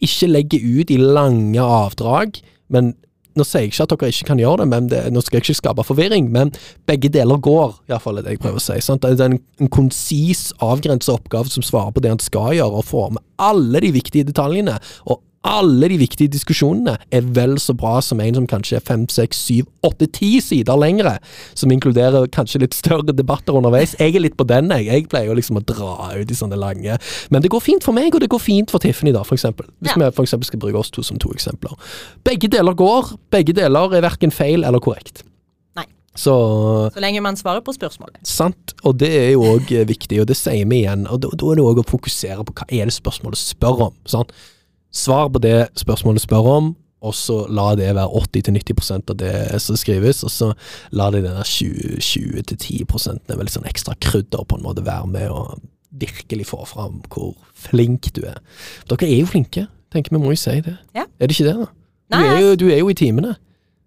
Ikke 0.03 0.31
legger 0.31 0.65
ut 0.81 0.91
i 0.91 0.99
lange 0.99 1.63
avdrag, 1.63 2.41
men 2.73 2.95
nå 3.38 3.47
sier 3.47 3.64
jeg 3.64 3.73
ikke 3.73 3.87
at 3.87 3.95
dere 3.95 4.12
ikke 4.12 4.29
kan 4.33 4.42
gjøre 4.42 4.62
det, 4.62 4.68
men 4.73 4.88
det, 4.92 5.03
nå 5.14 5.23
skal 5.25 5.38
jeg 5.38 5.47
ikke 5.47 5.61
skape 5.62 5.87
forvirring, 5.88 6.31
men 6.35 6.53
begge 6.90 7.11
deler 7.12 7.40
går, 7.42 7.75
iallfall 7.90 8.21
er 8.21 8.27
det 8.27 8.37
jeg 8.37 8.42
prøver 8.45 8.61
å 8.61 8.64
si. 8.64 8.79
Sant? 8.85 9.05
Det 9.05 9.21
er 9.21 9.33
en, 9.33 9.42
en 9.62 9.73
konsis, 9.73 10.51
avgrensa 10.62 11.16
oppgave 11.16 11.53
som 11.53 11.64
svarer 11.66 11.95
på 11.95 12.05
det 12.05 12.12
han 12.12 12.23
skal 12.23 12.57
gjøre, 12.59 12.83
og 12.83 12.88
får 12.88 13.14
med 13.16 13.25
alle 13.42 13.85
de 13.85 13.92
viktige 13.97 14.29
detaljene. 14.29 14.79
og 15.09 15.23
alle 15.43 15.89
de 15.91 15.97
viktige 15.99 16.31
diskusjonene 16.31 16.95
er 17.11 17.25
vel 17.35 17.57
så 17.59 17.75
bra 17.75 17.97
som 18.05 18.21
en 18.23 18.37
som 18.37 18.47
kanskje 18.47 18.77
er 18.79 18.85
fem, 18.87 19.09
seks, 19.11 19.41
syv, 19.49 19.67
åtte, 19.83 20.07
ti 20.15 20.37
sider 20.45 20.79
lengre, 20.79 21.17
som 21.59 21.73
inkluderer 21.75 22.29
kanskje 22.35 22.61
litt 22.63 22.77
større 22.79 23.11
debatter 23.17 23.57
underveis. 23.59 23.97
Jeg 23.99 24.15
er 24.15 24.23
litt 24.23 24.37
på 24.39 24.47
den, 24.47 24.71
jeg. 24.71 24.87
Jeg 24.87 25.09
pleier 25.11 25.33
jo 25.33 25.39
liksom 25.39 25.59
å 25.59 25.65
dra 25.67 26.13
ut 26.15 26.31
i 26.31 26.39
sånne 26.39 26.59
lange 26.61 26.99
Men 27.31 27.43
det 27.43 27.51
går 27.51 27.61
fint 27.65 27.83
for 27.83 27.93
meg, 27.97 28.15
og 28.15 28.23
det 28.23 28.31
går 28.31 28.43
fint 28.43 28.71
for 28.71 28.79
Tiffany, 28.83 29.13
da, 29.13 29.25
for 29.27 29.35
eksempel. 29.35 29.67
Hvis 29.83 29.97
Ja. 29.97 29.99
vi 29.99 30.11
for 30.15 30.23
eksempel 30.25 30.47
skal 30.47 30.59
bruke 30.63 30.79
oss 30.79 30.91
to 30.91 31.03
som 31.03 31.19
to 31.19 31.31
eksempler. 31.35 31.75
Begge 32.25 32.49
deler 32.49 32.75
går. 32.75 33.17
Begge 33.31 33.53
deler 33.53 33.95
er 33.95 34.03
verken 34.03 34.31
feil 34.31 34.65
eller 34.65 34.79
korrekt. 34.81 35.25
Så 36.15 36.91
Så 36.93 37.01
lenge 37.01 37.23
man 37.23 37.37
svarer 37.37 37.63
på 37.65 37.73
spørsmålet. 37.73 38.21
Sant, 38.29 38.75
og 38.85 38.99
det 38.99 39.09
er 39.09 39.31
jo 39.33 39.47
òg 39.57 39.71
viktig, 39.89 40.21
og 40.21 40.27
det 40.29 40.37
sier 40.37 40.67
vi 40.69 40.83
igjen. 40.85 41.07
Og 41.09 41.23
da, 41.25 41.29
da 41.33 41.53
er 41.53 41.57
det 41.57 41.65
òg 41.65 41.81
å 41.81 41.87
fokusere 41.89 42.45
på 42.45 42.53
hva 42.53 42.67
er 42.69 42.85
det 42.91 42.93
spørsmålet 42.93 43.41
spør 43.41 43.87
om. 43.89 43.95
Sant? 44.05 44.33
Svar 44.93 45.29
på 45.33 45.41
det 45.43 45.71
spørsmålet 45.81 46.25
spør 46.25 46.49
om, 46.53 46.73
og 47.03 47.15
så 47.19 47.41
la 47.51 47.73
det 47.79 47.91
være 47.97 48.23
80-90% 48.23 49.11
av 49.11 49.19
det 49.19 49.35
som 49.65 49.79
skrives, 49.79 50.23
og 50.23 50.31
så 50.31 50.53
la 50.95 51.09
det 51.11 51.25
denne 51.25 51.43
20-10% 51.43 53.25
med 53.27 53.43
litt 53.43 53.57
sånn 53.57 53.67
ekstra 53.69 53.97
krydder 54.05 54.47
på 54.47 54.59
en 54.59 54.67
måte 54.67 54.85
være 54.87 55.09
med 55.11 55.33
og 55.35 55.63
virkelig 55.99 56.47
få 56.53 56.63
fram 56.69 57.01
hvor 57.13 57.35
flink 57.59 58.13
du 58.17 58.23
er. 58.29 58.39
Dere 58.89 59.09
er 59.09 59.19
jo 59.19 59.31
flinke, 59.33 59.67
tenker 59.93 60.15
vi 60.15 60.23
må 60.23 60.33
jo 60.33 60.41
si 60.41 60.61
det. 60.65 60.77
Ja. 60.97 61.09
Er 61.19 61.27
det 61.27 61.37
ikke 61.37 61.49
det, 61.51 61.57
da? 61.65 61.73
Du 62.13 62.21
er, 62.21 62.39
jo, 62.39 62.55
du 62.61 62.67
er 62.69 62.79
jo 62.79 62.93
i 62.93 62.97
timene. 62.97 63.35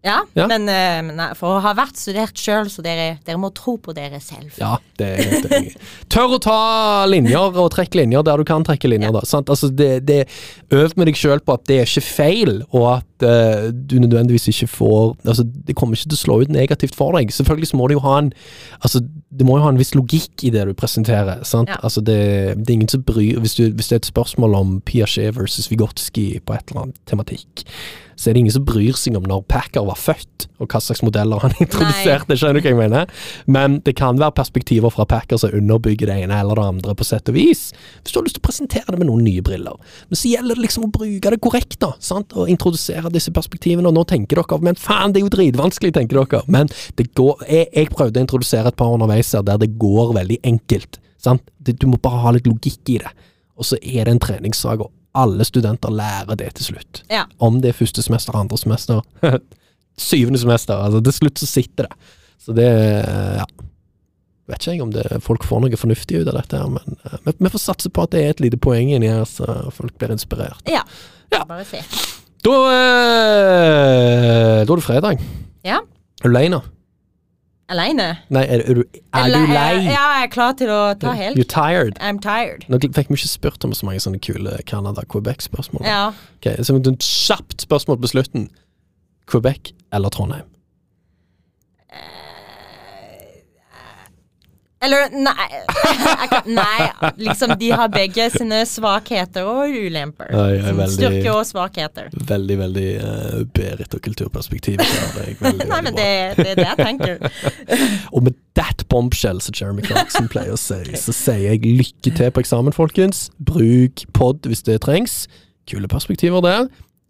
Ja, 0.05 0.19
Ja. 0.37 0.45
men 0.51 0.69
eh, 0.69 0.99
men 1.05 1.15
nei, 1.17 1.31
for 1.37 1.57
å 1.57 1.61
ha 1.63 1.73
vært 1.77 1.97
studert 1.97 2.37
sjøl, 2.37 2.69
så 2.69 2.83
dere, 2.85 3.17
dere 3.25 3.39
må 3.41 3.49
tro 3.57 3.75
på 3.81 3.93
dere 3.97 4.19
selv. 4.21 4.53
Ja, 4.61 4.75
det 4.99 5.07
er 5.15 5.31
helt 5.31 5.49
enig. 5.49 5.73
Tør 6.13 6.35
å 6.37 6.39
ta 6.43 6.59
linjer 7.09 7.57
og 7.57 7.71
trekke 7.73 7.99
linjer 8.03 8.23
der 8.27 8.37
du 8.37 8.45
kan 8.47 8.63
trekke 8.67 8.91
linjer. 8.91 9.11
da, 9.15 9.25
sant? 9.25 9.49
Altså 9.49 9.71
det, 9.73 10.05
det 10.05 10.21
Øv 10.75 10.93
med 10.97 11.09
deg 11.09 11.17
sjøl 11.19 11.41
på 11.45 11.55
at 11.57 11.65
det 11.69 11.79
er 11.81 11.89
ikke 11.89 12.05
feil, 12.05 12.53
og 12.75 12.87
at 12.99 13.25
uh, 13.25 13.67
du 13.71 13.97
nødvendigvis 14.01 14.47
ikke 14.51 14.67
får 14.67 15.03
altså 15.25 15.45
Det 15.45 15.75
kommer 15.77 15.95
ikke 15.97 16.09
til 16.11 16.17
å 16.17 16.23
slå 16.23 16.37
ut 16.43 16.51
negativt 16.53 16.95
for 16.97 17.15
deg. 17.17 17.31
Selvfølgelig 17.33 17.69
så 17.71 17.77
må 17.79 17.87
det 17.89 17.97
jo 17.97 18.03
ha 18.05 18.17
en 18.21 18.31
altså 18.81 19.01
det 19.35 19.43
må 19.47 19.57
jo 19.57 19.65
ha 19.65 19.71
en 19.73 19.79
viss 19.79 19.91
logikk 19.97 20.45
i 20.47 20.51
det 20.53 20.63
du 20.69 20.73
presenterer. 20.77 21.41
sant? 21.43 21.67
Ja. 21.69 21.79
Altså 21.83 21.99
det, 22.05 22.19
det 22.61 22.69
er 22.69 22.77
ingen 22.77 22.91
som 22.91 23.03
bryr 23.03 23.39
hvis, 23.43 23.57
du, 23.57 23.65
hvis 23.75 23.89
det 23.91 23.97
er 23.97 24.03
et 24.03 24.11
spørsmål 24.13 24.55
om 24.55 24.75
Piaget 24.87 25.35
versus 25.35 25.67
Vygotsky 25.71 26.39
på 26.45 26.55
et 26.55 26.71
eller 26.71 26.85
annet 26.85 27.01
tematikk, 27.09 27.65
så 28.15 28.29
er 28.29 28.35
det 28.35 28.43
ingen 28.45 28.55
som 28.55 28.65
bryr 28.67 28.95
seg 28.99 29.17
om 29.19 29.25
når 29.27 29.43
Packer 29.51 29.85
var 29.87 29.99
født, 29.99 30.47
og 30.63 30.71
hva 30.71 30.79
slags 30.83 31.03
modeller 31.03 31.41
han 31.43 31.55
introduserte. 31.63 32.37
Skjønner 32.39 32.59
du 32.59 32.65
hva 32.65 32.71
jeg 32.71 32.79
mener? 32.79 33.11
Men 33.51 33.79
det 33.85 33.95
kan 33.99 34.19
være 34.21 34.35
perspektiver 34.39 34.93
fra 34.93 35.05
Packer 35.09 35.39
som 35.41 35.53
underbygger 35.55 36.09
det 36.09 36.17
ene 36.23 36.39
eller 36.39 36.59
det 36.59 36.67
andre, 36.73 36.95
på 36.95 37.07
sett 37.07 37.31
og 37.31 37.37
vis. 37.37 37.67
Hvis 38.01 38.15
du 38.15 38.19
har 38.19 38.27
lyst 38.27 38.39
til 38.39 38.43
å 38.43 38.47
presentere 38.47 38.95
det 38.95 39.01
med 39.01 39.09
noen 39.11 39.25
nye 39.27 39.43
briller. 39.45 39.77
Men 40.09 40.21
så 40.21 40.31
gjelder 40.31 40.57
det 40.57 40.65
liksom 40.67 40.87
å 40.87 40.91
bruke 40.95 41.33
det 41.35 41.41
korrekt, 41.43 41.79
da. 41.83 41.91
sant? 41.99 42.35
Og 42.39 42.51
introdusere 42.51 43.11
disse 43.13 43.33
perspektivene. 43.35 43.89
Og 43.91 43.97
nå 43.97 44.05
tenker 44.09 44.41
dere 44.41 44.61
men 44.63 44.79
faen, 44.79 45.13
det 45.13 45.21
er 45.21 45.27
jo 45.27 45.33
dritvanskelig, 45.35 45.93
tenker 45.99 46.23
dere. 46.23 46.43
Men 46.51 46.71
det 46.99 47.11
går 47.17 47.43
Jeg, 47.49 47.67
jeg 47.73 47.91
prøvde 47.91 48.21
å 48.21 48.25
introdusere 48.25 48.71
et 48.71 48.79
par 48.79 48.93
underveis 48.95 49.33
her 49.35 49.43
der 49.45 49.59
det 49.61 49.75
går 49.81 50.15
veldig 50.15 50.39
enkelt. 50.47 50.99
sant? 51.21 51.43
Det, 51.59 51.77
du 51.81 51.87
må 51.89 51.99
bare 52.01 52.23
ha 52.23 52.35
litt 52.35 52.47
logikk 52.47 52.95
i 52.95 52.99
det. 53.03 53.11
Og 53.55 53.67
så 53.67 53.79
er 53.81 54.05
det 54.05 54.15
en 54.15 54.23
treningssak, 54.23 54.83
og 54.83 54.91
alle 55.17 55.45
studenter 55.47 55.93
lærer 55.93 56.37
det 56.39 56.51
til 56.59 56.71
slutt. 56.71 57.03
Ja. 57.11 57.25
Om 57.43 57.61
det 57.63 57.71
er 57.71 57.77
første 57.77 58.03
semester, 58.05 58.35
andre 58.37 58.57
semester, 58.59 59.01
syvende 60.09 60.39
semester. 60.41 60.75
Altså, 60.77 61.01
til 61.05 61.17
slutt 61.19 61.41
så 61.41 61.49
sitter 61.49 61.89
det. 61.89 62.11
Så 62.45 62.55
det 62.57 62.69
ja. 62.69 63.47
Vet 64.45 64.61
ikke 64.61 64.75
jeg 64.75 64.81
om 64.83 64.91
det, 64.93 65.05
folk 65.25 65.41
får 65.47 65.63
noe 65.63 65.77
fornuftig 65.79 66.19
ut 66.21 66.27
av 66.29 66.35
dette, 66.37 66.59
men 66.69 66.99
uh, 67.01 67.15
vi, 67.25 67.31
vi 67.39 67.49
får 67.49 67.63
satse 67.63 67.89
på 67.89 68.03
at 68.05 68.11
det 68.13 68.19
er 68.21 68.35
et 68.35 68.43
lite 68.45 68.59
poeng 68.61 68.91
inni 68.93 69.09
her, 69.09 69.23
så 69.25 69.71
folk 69.73 69.95
blir 69.97 70.13
inspirert. 70.13 70.61
Ja. 70.69 70.83
Ja. 71.33 71.41
Bare 71.49 71.65
se. 71.65 71.81
Da, 72.45 72.53
uh, 72.53 72.69
da 74.61 74.69
er 74.69 74.69
det 74.69 74.85
fredag. 74.85 75.25
Ja. 75.65 75.81
Er 76.21 76.29
du 76.29 76.35
lei 76.35 76.45
nå? 76.53 76.61
Aleine? 77.67 78.17
Nei, 78.29 78.43
er, 78.45 78.61
er, 78.61 78.77
du, 78.77 78.83
er 79.13 79.31
du 79.33 79.45
lei? 79.49 79.87
Ja, 79.89 80.03
jeg 80.19 80.27
er 80.27 80.31
klar 80.33 80.53
til 80.57 80.69
å 80.69 80.81
ta 81.01 81.15
helg. 81.17 81.39
You're 81.39 81.49
tired? 81.49 81.97
I'm 81.97 82.19
tired. 82.21 82.67
Nå 82.69 82.77
fikk 82.83 83.09
vi 83.09 83.17
ikke 83.17 83.31
spurt 83.31 83.65
om 83.65 83.73
så 83.73 83.87
mange 83.87 84.03
sånne 84.03 84.21
kule 84.21 84.53
Canada-Quebec-spørsmål. 84.69 85.87
Ja. 85.87 86.11
Ok, 86.37 86.51
så 86.61 86.77
et 86.77 87.07
kjapt 87.07 87.65
spørsmål 87.65 87.97
på 88.03 88.11
slutten. 88.13 88.45
Quebec 89.31 89.73
eller 89.95 90.13
Trondheim? 90.13 90.45
Eller 94.85 95.09
nei, 95.17 95.47
nei 96.45 97.11
liksom 97.17 97.55
de 97.59 97.71
har 97.73 97.89
begge 97.93 98.27
sine 98.33 98.61
svakheter 98.69 99.47
og 99.49 99.73
ulemper. 99.73 100.29
Er 100.29 100.73
veldig- 100.77 100.95
Styrke 100.95 101.33
og 101.33 101.43
svakheter. 101.49 102.09
Veldig, 102.29 102.57
veldig 102.61 102.87
uh, 103.01 103.39
Berit 103.55 103.97
og 103.97 104.01
kulturperspektiv. 104.05 104.79
er 104.79 105.11
det 105.17 105.37
veldig, 105.41 105.67
Nei, 105.73 105.81
men 105.87 105.97
det, 105.97 106.09
det 106.39 106.47
er 106.53 106.61
det 106.61 106.67
jeg 106.67 106.79
tenker. 106.79 107.29
Og 108.15 108.23
med 108.27 108.37
that 108.55 108.85
bombshell, 108.89 109.41
som 109.43 109.55
Jeremy 109.57 109.83
Clarkson 109.85 110.29
pleier 110.31 110.55
å 110.55 110.59
si, 110.59 110.79
så 110.99 111.13
sier 111.15 111.49
jeg 111.51 111.65
lykke 111.65 112.13
til 112.15 112.31
på 112.31 112.43
eksamen, 112.43 112.75
folkens. 112.75 113.29
Bruk 113.43 114.05
pod 114.15 114.47
hvis 114.47 114.63
det 114.67 114.79
trengs. 114.85 115.25
Kule 115.69 115.89
perspektiver 115.91 116.43
der. 116.45 116.67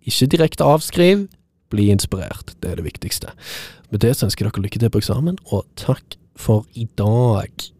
Ikke 0.07 0.29
direkte 0.31 0.65
avskriv. 0.65 1.25
Bli 1.73 1.89
inspirert. 1.93 2.55
Det 2.61 2.71
er 2.71 2.79
det 2.79 2.85
viktigste. 2.87 3.33
Med 3.91 4.01
det 4.05 4.15
så 4.17 4.27
ønsker 4.29 4.45
jeg 4.47 4.53
dere 4.53 4.65
lykke 4.65 4.81
til 4.81 4.93
på 4.93 5.01
eksamen, 5.01 5.37
og 5.53 5.65
takk 5.79 6.17
for 6.35 6.65
i 6.73 6.87
dag. 6.95 7.74